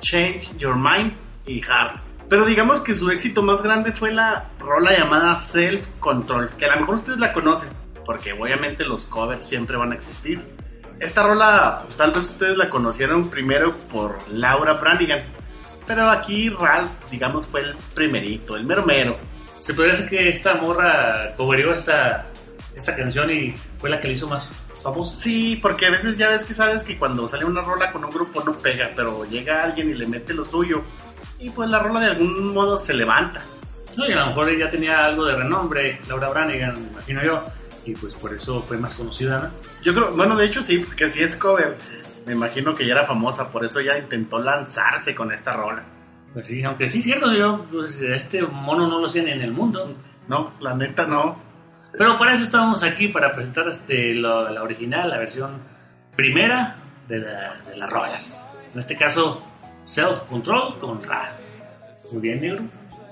Change 0.00 0.56
Your 0.58 0.76
Mind 0.76 1.12
y 1.46 1.60
Heart. 1.60 2.09
Pero 2.30 2.46
digamos 2.46 2.80
que 2.80 2.94
su 2.94 3.10
éxito 3.10 3.42
más 3.42 3.60
grande 3.60 3.90
fue 3.90 4.12
la 4.12 4.50
rola 4.60 4.96
llamada 4.96 5.36
Self 5.36 5.84
Control, 5.98 6.50
que 6.50 6.64
a 6.64 6.74
lo 6.76 6.82
mejor 6.82 6.94
ustedes 6.94 7.18
la 7.18 7.32
conocen, 7.32 7.70
porque 8.04 8.32
obviamente 8.32 8.84
los 8.84 9.06
covers 9.06 9.44
siempre 9.44 9.76
van 9.76 9.90
a 9.90 9.96
existir. 9.96 10.40
Esta 11.00 11.24
rola 11.24 11.82
tal 11.96 12.12
vez 12.12 12.30
ustedes 12.30 12.56
la 12.56 12.70
conocieron 12.70 13.28
primero 13.30 13.72
por 13.92 14.16
Laura 14.30 14.74
Branigan, 14.74 15.22
pero 15.88 16.08
aquí 16.08 16.50
Ralph, 16.50 16.92
digamos, 17.10 17.48
fue 17.48 17.62
el 17.62 17.74
primerito, 17.94 18.56
el 18.56 18.64
mero 18.64 18.86
mero. 18.86 19.18
Se 19.58 19.74
podría 19.74 19.94
decir 19.94 20.08
que 20.08 20.28
esta 20.28 20.54
morra 20.54 21.34
coverió 21.36 21.74
esta, 21.74 22.26
esta 22.76 22.94
canción 22.94 23.28
y 23.32 23.56
fue 23.78 23.90
la 23.90 23.98
que 23.98 24.06
le 24.06 24.14
hizo 24.14 24.28
más 24.28 24.48
famosa. 24.84 25.16
Sí, 25.16 25.58
porque 25.60 25.86
a 25.86 25.90
veces 25.90 26.16
ya 26.16 26.28
ves 26.28 26.44
que 26.44 26.54
sabes 26.54 26.84
que 26.84 26.96
cuando 26.96 27.26
sale 27.26 27.44
una 27.44 27.62
rola 27.62 27.90
con 27.90 28.04
un 28.04 28.10
grupo 28.12 28.40
no 28.44 28.56
pega, 28.56 28.88
pero 28.94 29.24
llega 29.24 29.64
alguien 29.64 29.90
y 29.90 29.94
le 29.94 30.06
mete 30.06 30.32
lo 30.32 30.44
suyo 30.44 30.84
y 31.40 31.50
pues 31.50 31.68
la 31.70 31.78
rola 31.80 32.00
de 32.00 32.06
algún 32.08 32.52
modo 32.54 32.78
se 32.78 32.94
levanta. 32.94 33.40
No, 33.96 34.06
y 34.06 34.12
a 34.12 34.20
lo 34.20 34.26
mejor 34.26 34.48
ella 34.50 34.70
tenía 34.70 35.04
algo 35.04 35.24
de 35.24 35.36
renombre, 35.36 36.00
Laura 36.08 36.28
Branigan, 36.30 36.74
me 36.80 36.88
imagino 36.90 37.22
yo, 37.22 37.44
y 37.84 37.94
pues 37.94 38.14
por 38.14 38.32
eso 38.32 38.62
fue 38.62 38.76
más 38.78 38.94
conocida, 38.94 39.38
¿no? 39.38 39.50
Yo 39.82 39.92
creo, 39.94 40.12
bueno, 40.12 40.36
de 40.36 40.46
hecho 40.46 40.62
sí, 40.62 40.78
porque 40.78 41.08
si 41.10 41.22
es 41.22 41.34
cover, 41.36 41.76
me 42.26 42.32
imagino 42.34 42.74
que 42.74 42.86
ya 42.86 42.92
era 42.94 43.04
famosa, 43.06 43.50
por 43.50 43.64
eso 43.64 43.80
ella 43.80 43.98
intentó 43.98 44.38
lanzarse 44.38 45.14
con 45.14 45.32
esta 45.32 45.54
rola. 45.54 45.82
Pues 46.32 46.46
sí, 46.46 46.62
aunque 46.62 46.88
sí 46.88 47.02
cierto, 47.02 47.32
yo, 47.32 47.66
pues, 47.72 47.96
este 48.00 48.42
mono 48.42 48.86
no 48.86 49.00
lo 49.00 49.08
sé 49.08 49.22
ni 49.22 49.32
en 49.32 49.40
el 49.40 49.50
mundo. 49.50 49.92
No, 50.28 50.52
la 50.60 50.74
neta 50.76 51.04
no. 51.06 51.36
Pero 51.90 52.16
para 52.18 52.34
eso 52.34 52.44
estábamos 52.44 52.84
aquí, 52.84 53.08
para 53.08 53.32
presentar 53.32 53.66
este, 53.66 54.14
lo- 54.14 54.48
la 54.48 54.62
original, 54.62 55.10
la 55.10 55.18
versión 55.18 55.58
primera 56.14 56.76
de, 57.08 57.18
la- 57.18 57.56
de 57.68 57.76
las 57.76 57.90
rolas. 57.90 58.46
En 58.72 58.78
este 58.78 58.96
caso, 58.96 59.42
Self 59.84 60.22
Control 60.24 60.78
con 60.78 61.02
Ra. 61.02 61.32
Muy 62.12 62.20
bien, 62.20 62.40
negro. 62.40 62.64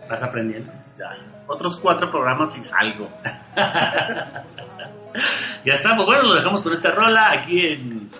Vas 0.08 0.22
aprendiendo. 0.22 0.72
Ya. 0.98 1.16
Otros 1.46 1.76
cuatro 1.76 2.10
programas 2.10 2.56
y 2.56 2.64
salgo. 2.64 3.08
Ya 5.64 5.72
está, 5.74 5.96
pues 5.96 6.06
bueno, 6.06 6.22
lo 6.22 6.34
dejamos 6.34 6.62
con 6.62 6.72
esta 6.72 6.92
rola 6.92 7.32
aquí 7.32 7.66
en. 7.66 8.10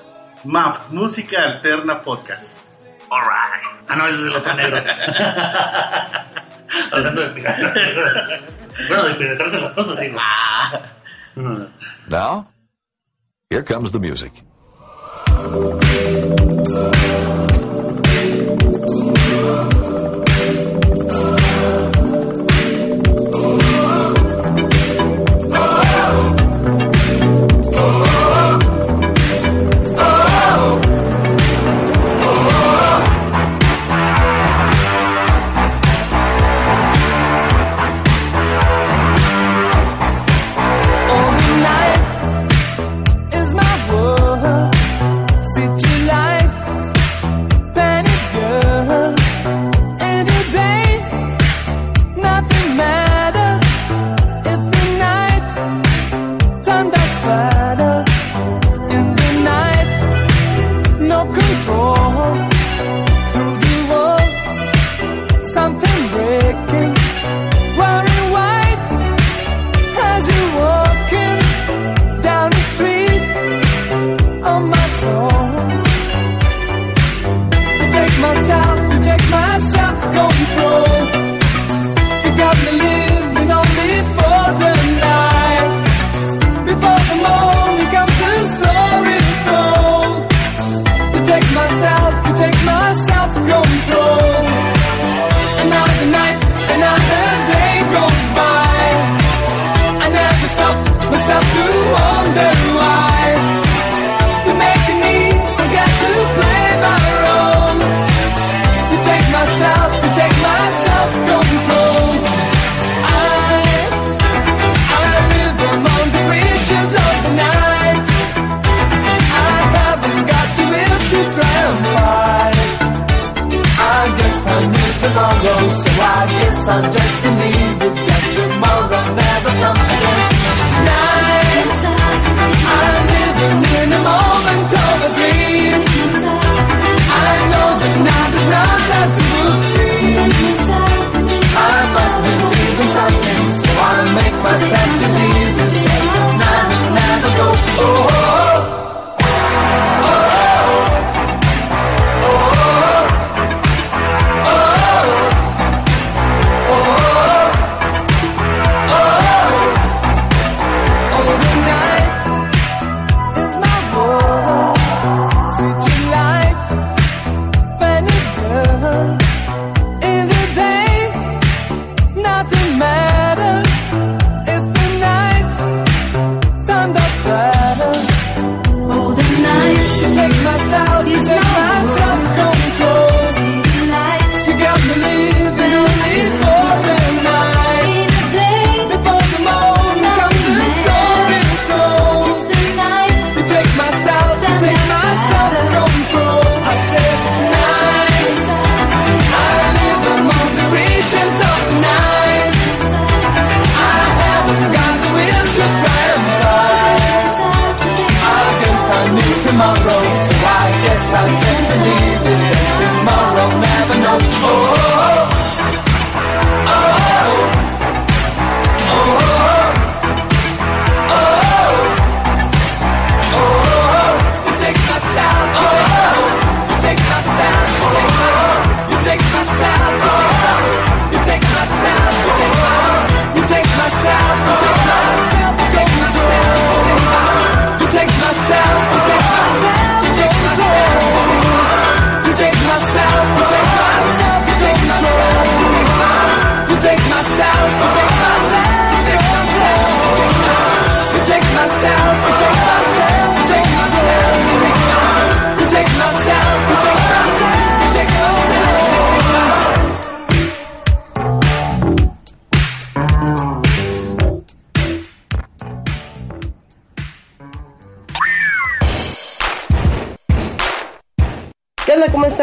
MAP, 0.44 0.90
Música 0.90 1.44
Alterna 1.44 2.02
Podcast. 2.02 2.64
Alright. 3.11 3.88
Ah, 3.88 3.96
no, 3.96 4.06
ese 4.06 4.18
es 4.18 4.24
el 4.24 4.37
otro 4.37 4.54
negro. 4.54 4.76
Hablando 6.92 7.22
de 7.22 7.28
penetrar. 7.28 8.40
bueno, 8.88 9.04
de 9.04 9.14
penetrarse 9.14 9.61
las 9.61 9.72
cosas, 9.72 9.98
digo. 9.98 10.18
Now, 12.08 12.46
here 13.50 13.64
comes 13.64 13.90
the 13.92 13.98
music. 13.98 14.32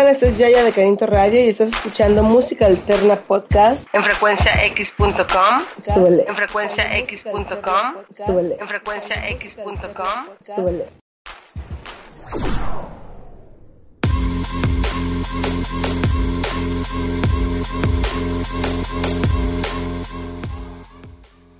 Están? 0.06 0.12
Este 0.12 0.28
es 0.30 0.38
Yaya 0.38 0.64
de 0.64 0.72
Carinto 0.72 1.06
Radio 1.06 1.43
y 1.43 1.49
estás 1.49 1.70
escuchando 1.70 2.24
Música 2.24 2.66
Alterna 2.66 3.16
Podcast 3.16 3.88
en 3.93 4.03
frecuenciax.com. 4.03 5.62
Súbele. 5.80 6.26
En 6.28 6.36
frecuenciax.com. 6.36 7.93
Súbele. 8.12 8.58
En 8.60 8.68
frecuenciax.com. 8.68 10.26
Súbele. 10.41 10.86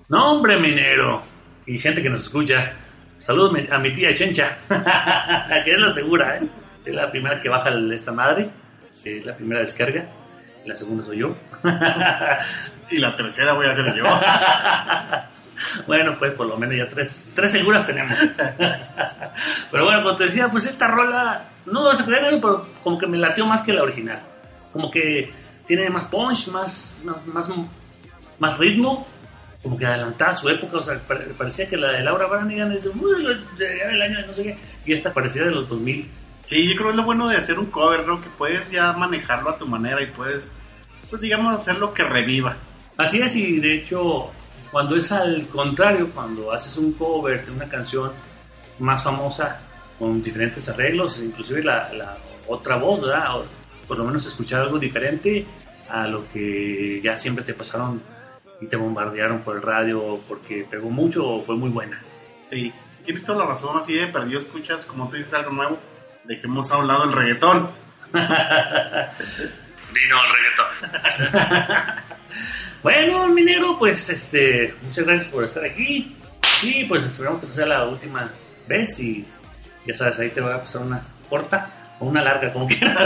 No, 0.08 0.32
hombre, 0.32 0.58
minero. 0.58 1.22
Y 1.66 1.80
gente 1.80 2.02
que 2.02 2.10
nos 2.10 2.24
escucha. 2.24 2.74
Saludos 3.18 3.58
a 3.72 3.80
mi 3.80 3.92
tía 3.92 4.14
Chencha, 4.14 4.58
que 5.64 5.72
es 5.72 5.80
la 5.80 5.90
segura, 5.90 6.38
¿eh? 6.38 6.65
Es 6.86 6.94
la 6.94 7.10
primera 7.12 7.42
que 7.42 7.50
baja 7.50 7.70
esta 7.94 8.12
madre. 8.12 8.50
que 9.04 9.18
Es 9.18 9.26
la 9.26 9.36
primera 9.36 9.62
descarga. 9.62 10.06
La 10.66 10.76
segunda 10.76 11.06
soy 11.06 11.20
yo. 11.20 11.36
y 12.92 12.98
la 12.98 13.16
tercera 13.16 13.54
voy 13.54 13.68
a 13.68 13.74
ser 13.74 13.94
yo. 13.96 14.04
bueno, 15.88 16.16
pues 16.18 16.34
por 16.34 16.48
lo 16.48 16.58
menos 16.58 16.76
ya 16.76 16.88
tres, 16.90 17.32
tres 17.36 17.52
seguras 17.52 17.86
tenemos. 17.86 18.14
pero 19.72 19.86
bueno, 19.86 20.04
como 20.04 20.16
te 20.16 20.26
decía, 20.26 20.48
pues 20.50 20.66
esta 20.66 20.88
rola, 20.88 21.44
no 21.66 21.84
vas 21.84 22.02
a 22.02 22.06
creer, 22.06 22.40
pero 22.42 22.68
como 22.84 22.98
que 22.98 23.08
me 23.08 23.18
latió 23.18 23.46
más 23.46 23.62
que 23.62 23.74
la 23.74 23.84
original. 23.84 24.20
Como 24.74 24.90
que 24.92 25.32
tiene 25.68 25.90
más 25.90 26.06
punch, 26.06 26.50
más, 26.50 27.02
más, 27.26 27.50
más, 28.40 28.58
ritmo, 28.58 29.08
como 29.64 29.78
que 29.78 29.86
adelantada 29.86 30.34
su 30.36 30.50
época. 30.50 30.78
O 30.78 30.84
sea, 30.84 31.00
pare- 31.00 31.26
parecía 31.38 31.68
que 31.70 31.78
la 31.78 31.92
de 31.92 32.02
Laura 32.02 32.26
Branigan 32.28 32.72
es 32.72 32.84
de, 32.84 32.90
"Uy, 32.90 33.24
de- 33.58 33.66
del 33.88 34.02
año 34.02 34.20
de 34.20 34.28
no 34.28 34.34
sé 34.34 34.44
qué, 34.44 34.58
y 34.86 34.94
esta 34.94 35.14
parecía 35.14 35.44
de 35.44 35.52
los 35.52 35.70
2000. 35.70 36.10
Sí, 36.46 36.68
yo 36.68 36.76
creo 36.76 36.88
que 36.88 36.92
es 36.92 36.96
lo 36.98 37.04
bueno 37.04 37.28
de 37.28 37.38
hacer 37.38 37.58
un 37.58 37.68
cover, 37.68 38.06
¿no? 38.08 38.22
Que 38.22 38.30
puedes 38.38 38.70
ya 38.70 38.94
manejarlo 38.94 39.50
a 39.50 39.58
tu 39.58 39.66
manera 39.66 40.02
y 40.02 40.08
puedes, 40.08 40.54
pues 41.10 41.22
digamos, 41.22 41.56
hacer 41.56 41.78
lo 41.78 41.94
que 41.94 42.04
reviva. 42.04 42.58
Así 42.98 43.20
es, 43.20 43.36
y 43.36 43.60
de 43.60 43.76
hecho, 43.76 44.30
cuando 44.72 44.96
es 44.96 45.12
al 45.12 45.48
contrario, 45.48 46.10
cuando 46.14 46.52
haces 46.52 46.78
un 46.78 46.94
cover 46.94 47.46
de 47.46 47.52
una 47.52 47.68
canción 47.68 48.12
más 48.80 49.04
famosa 49.04 49.60
con 49.98 50.22
diferentes 50.22 50.68
arreglos, 50.70 51.20
inclusive 51.20 51.64
la, 51.64 51.92
la 51.94 52.18
otra 52.48 52.78
voz, 52.78 53.02
¿verdad? 53.02 53.40
O 53.40 53.46
por 53.88 53.98
lo 53.98 54.06
menos 54.06 54.26
escuchar 54.26 54.62
algo 54.62 54.78
diferente 54.78 55.46
a 55.90 56.08
lo 56.08 56.24
que 56.32 57.00
ya 57.04 57.18
siempre 57.18 57.44
te 57.44 57.54
pasaron 57.54 58.02
y 58.62 58.68
te 58.68 58.76
bombardearon 58.76 59.40
por 59.40 59.56
el 59.56 59.62
radio 59.62 60.20
porque 60.28 60.66
pegó 60.70 60.90
mucho 60.90 61.28
o 61.28 61.44
fue 61.44 61.56
muy 61.56 61.70
buena. 61.70 62.00
Sí, 62.48 62.72
tienes 63.04 63.24
toda 63.24 63.40
la 63.40 63.46
razón, 63.46 63.78
así 63.78 63.94
de 63.94 64.08
perdido 64.08 64.40
escuchas, 64.40 64.86
como 64.86 65.10
tú 65.10 65.18
dices 65.18 65.34
algo 65.34 65.52
nuevo, 65.52 65.80
dejemos 66.28 66.72
a 66.72 66.78
un 66.78 66.88
lado 66.88 67.04
el 67.06 67.14
reggaetón. 67.14 67.72
Vino 69.94 70.18
el 70.24 70.30
reggaetón. 70.36 71.96
bueno, 72.84 73.28
minero, 73.30 73.78
pues 73.78 74.10
este, 74.10 74.76
muchas 74.84 75.06
gracias 75.06 75.30
por 75.30 75.44
estar 75.44 75.64
aquí. 75.64 76.16
Y 76.64 76.86
pues 76.86 77.04
esperamos 77.04 77.42
que 77.42 77.48
sea 77.48 77.66
la 77.66 77.86
última 77.86 78.30
vez 78.68 79.00
y 79.00 79.26
ya 79.86 79.94
sabes, 79.94 80.20
ahí 80.20 80.30
te 80.30 80.42
voy 80.42 80.54
a 80.54 80.62
pasar 80.62 80.82
una 80.82 81.02
corta 81.30 81.70
o 82.00 82.06
una 82.06 82.24
larga, 82.24 82.52
como 82.52 82.68
quieras. 82.70 82.98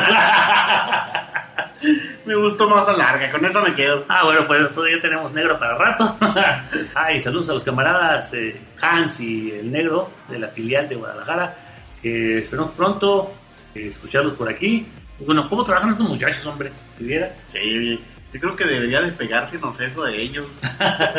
me 2.26 2.36
gustó 2.36 2.70
más 2.70 2.88
la 2.88 2.98
larga, 2.98 3.32
con 3.32 3.44
esa 3.46 3.62
me 3.62 3.74
quedo. 3.74 4.06
Ah, 4.08 4.24
bueno, 4.24 4.46
pues 4.48 4.72
todavía 4.72 5.00
tenemos 5.02 5.34
negro 5.34 5.60
para 5.60 5.76
rato. 5.76 6.18
ah, 6.96 7.12
y 7.14 7.20
saludos 7.20 7.50
a 7.50 7.54
los 7.54 7.64
camaradas 7.64 8.34
eh, 8.34 8.62
Hans 8.82 9.20
y 9.20 9.52
el 9.52 9.72
negro 9.72 10.12
de 10.28 10.40
la 10.40 10.48
filial 10.48 10.88
de 10.88 10.96
Guadalajara. 10.96 11.56
Que 12.02 12.40
esperamos 12.40 12.74
pronto 12.74 13.34
eh, 13.76 13.88
escucharlos 13.88 14.34
por 14.34 14.50
aquí. 14.50 14.88
Bueno, 15.20 15.48
¿cómo 15.50 15.64
trabajan 15.64 15.90
estos 15.92 16.08
muchachos, 16.08 16.46
hombre? 16.46 16.72
Si 16.98 17.04
viera. 17.04 17.34
Sí, 17.48 18.00
yo 18.34 18.40
creo 18.40 18.56
que 18.56 18.66
debería 18.66 19.02
de 19.02 19.12
pegársenos 19.12 19.80
eso 19.80 20.04
de 20.04 20.22
ellos. 20.22 20.62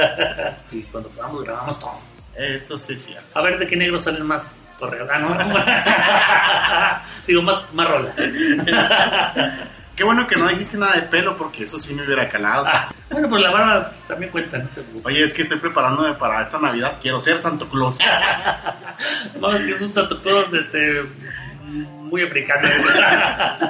y 0.71 0.83
cuando 0.85 1.09
podamos 1.11 1.45
grabamos 1.45 1.79
todos. 1.79 1.95
Eso 2.37 2.79
sí, 2.79 2.97
sí. 2.97 3.15
A 3.35 3.43
ver 3.43 3.59
de 3.59 3.67
qué 3.67 3.77
negros 3.77 4.05
salen 4.05 4.27
más 4.27 4.51
correos. 4.79 5.09
Ah, 5.13 5.19
no. 5.19 5.29
Digo, 7.27 7.43
más, 7.43 7.75
más 7.75 7.89
rolas. 7.89 8.17
Qué 9.97 10.05
bueno 10.05 10.27
que 10.27 10.37
no 10.37 10.49
dijiste 10.49 10.79
nada 10.79 10.97
de 10.97 11.03
pelo 11.03 11.37
porque 11.37 11.65
eso 11.65 11.79
sí 11.79 11.95
me 11.95 12.05
hubiera 12.05 12.29
calado. 12.29 12.65
Ah, 12.67 12.93
bueno, 13.11 13.29
pues 13.29 13.43
la 13.43 13.51
barba 13.51 13.93
también 14.09 14.31
cuenta. 14.31 14.59
No 14.59 14.69
te 14.69 14.81
preocupes. 14.81 15.07
Oye, 15.07 15.25
es 15.25 15.33
que 15.33 15.43
estoy 15.43 15.59
preparándome 15.59 16.15
para 16.15 16.43
esta 16.43 16.59
Navidad. 16.59 16.99
Quiero 17.03 17.21
ser 17.21 17.39
Santo 17.39 17.69
Claus. 17.69 17.99
Vamos, 19.41 19.61
que 19.61 19.71
es 19.71 19.81
un 19.81 19.93
Santo 19.93 20.23
Claus 20.23 20.53
este, 20.53 21.03
muy 21.65 22.23
africano. 22.23 22.69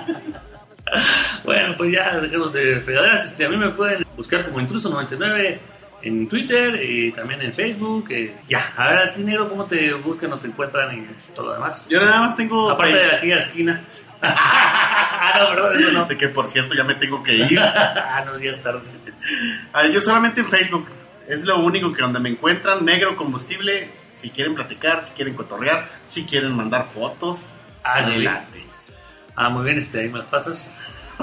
bueno, 1.44 1.74
pues 1.76 1.92
ya 1.92 2.18
dejemos 2.18 2.52
de 2.52 2.80
fregaderas. 2.80 3.24
Este, 3.24 3.46
a 3.46 3.48
mí 3.48 3.56
me 3.56 3.70
pueden 3.70 4.04
buscar 4.16 4.46
como 4.46 4.60
Intruso99 4.60 5.58
en 6.02 6.28
Twitter 6.28 6.80
y 6.82 7.12
también 7.12 7.42
en 7.42 7.52
Facebook. 7.52 8.10
eh, 8.10 8.36
ya, 8.48 8.72
a 8.76 8.88
ver, 8.88 8.98
a 8.98 9.12
ti, 9.12 9.22
negro, 9.22 9.48
¿cómo 9.48 9.64
te 9.64 9.92
buscan 9.94 10.32
o 10.32 10.38
te 10.38 10.48
encuentran 10.48 10.96
y 10.96 11.34
todo 11.34 11.46
lo 11.46 11.54
demás? 11.54 11.88
Yo 11.88 12.00
nada 12.00 12.20
más 12.20 12.36
tengo. 12.36 12.70
Aparte 12.70 12.96
de 12.96 13.16
aquí 13.16 13.32
a 13.32 13.36
la 13.36 13.42
esquina. 13.42 13.84
ah, 14.22 15.34
no, 15.38 15.48
perdón, 15.50 15.76
eso 15.76 15.92
no. 15.92 16.04
De 16.06 16.16
que 16.16 16.28
por 16.28 16.48
cierto 16.50 16.74
ya 16.74 16.84
me 16.84 16.94
tengo 16.94 17.22
que 17.22 17.34
ir. 17.34 17.60
ah, 17.60 18.22
no, 18.24 18.38
ya 18.38 18.50
es 18.50 18.62
tarde. 18.62 18.80
Ah, 19.72 19.86
yo 19.86 20.00
solamente 20.00 20.40
en 20.40 20.48
Facebook. 20.48 20.86
Es 21.28 21.44
lo 21.44 21.60
único 21.60 21.92
que 21.92 22.02
donde 22.02 22.18
me 22.18 22.30
encuentran. 22.30 22.84
Negro 22.84 23.16
combustible. 23.16 23.90
Si 24.12 24.30
quieren 24.30 24.54
platicar, 24.54 25.04
si 25.04 25.12
quieren 25.12 25.34
cotorrear, 25.34 25.88
si 26.06 26.24
quieren 26.24 26.54
mandar 26.56 26.86
fotos. 26.92 27.48
Ah, 27.84 28.04
sí. 28.04 28.12
adelante. 28.12 28.64
Ah, 29.36 29.48
muy 29.48 29.64
bien, 29.64 29.78
este, 29.78 30.00
ahí 30.00 30.08
me 30.08 30.18
las 30.18 30.26
pasas. 30.26 30.70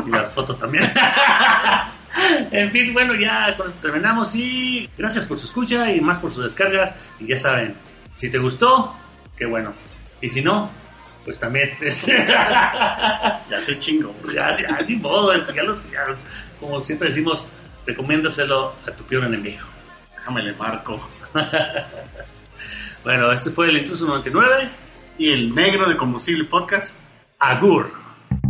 Y 0.05 0.09
las 0.09 0.32
fotos 0.34 0.57
también. 0.57 0.89
en 2.51 2.72
fin, 2.72 2.93
bueno, 2.93 3.15
ya 3.15 3.55
con 3.55 3.68
esto 3.68 3.80
terminamos 3.82 4.34
y 4.36 4.89
gracias 4.97 5.26
por 5.26 5.38
su 5.38 5.47
escucha 5.47 5.91
y 5.91 6.01
más 6.01 6.20
por 6.20 6.32
sus 6.32 6.43
descargas. 6.43 6.95
Y 7.20 7.28
ya 7.28 7.38
saben, 7.38 7.76
si 8.15 8.30
te 8.30 8.38
gustó, 8.38 8.95
qué 9.36 9.45
bueno. 9.45 9.74
Y 10.22 10.30
si 10.30 10.41
no, 10.41 10.70
pues 11.26 11.39
también. 11.39 11.72
ya 11.80 13.59
se 13.63 13.80
chingo. 13.80 14.15
Ya, 14.34 14.51
ya, 14.51 14.80
ni 14.88 14.95
modo, 14.95 15.34
ya 15.53 15.63
los, 15.63 15.84
ya, 15.91 16.05
como 16.59 16.82
siempre 16.82 17.09
decimos, 17.09 17.43
recomiéndaselo 17.86 18.74
a 18.88 18.91
tu 18.91 19.03
peor 19.03 19.26
enemigo. 19.26 19.65
Déjame 20.15 20.43
le 20.43 20.53
marco. 20.53 21.07
Bueno, 23.03 23.32
este 23.32 23.51
fue 23.51 23.70
el 23.70 23.78
Intruso 23.78 24.05
99. 24.05 24.68
Y 25.18 25.32
el 25.32 25.55
negro 25.55 25.88
de 25.88 25.95
combustible 25.95 26.43
podcast. 26.43 26.99
Agur. 27.39 27.89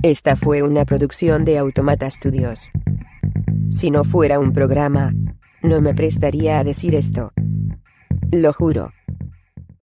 Esta 0.02 0.36
fue 0.36 0.64
una 0.64 0.84
producción 0.84 1.46
de 1.46 1.60
Automata 1.60 2.10
Studios. 2.10 2.72
Si 3.70 3.92
no 3.92 4.04
fuera 4.04 4.40
un 4.40 4.54
programa, 4.54 5.14
no 5.62 5.82
me 5.82 5.94
prestaría 5.94 6.60
a 6.60 6.64
decir 6.64 6.96
esto. 6.96 7.32
Lo 8.32 8.54
juro. 8.54 8.92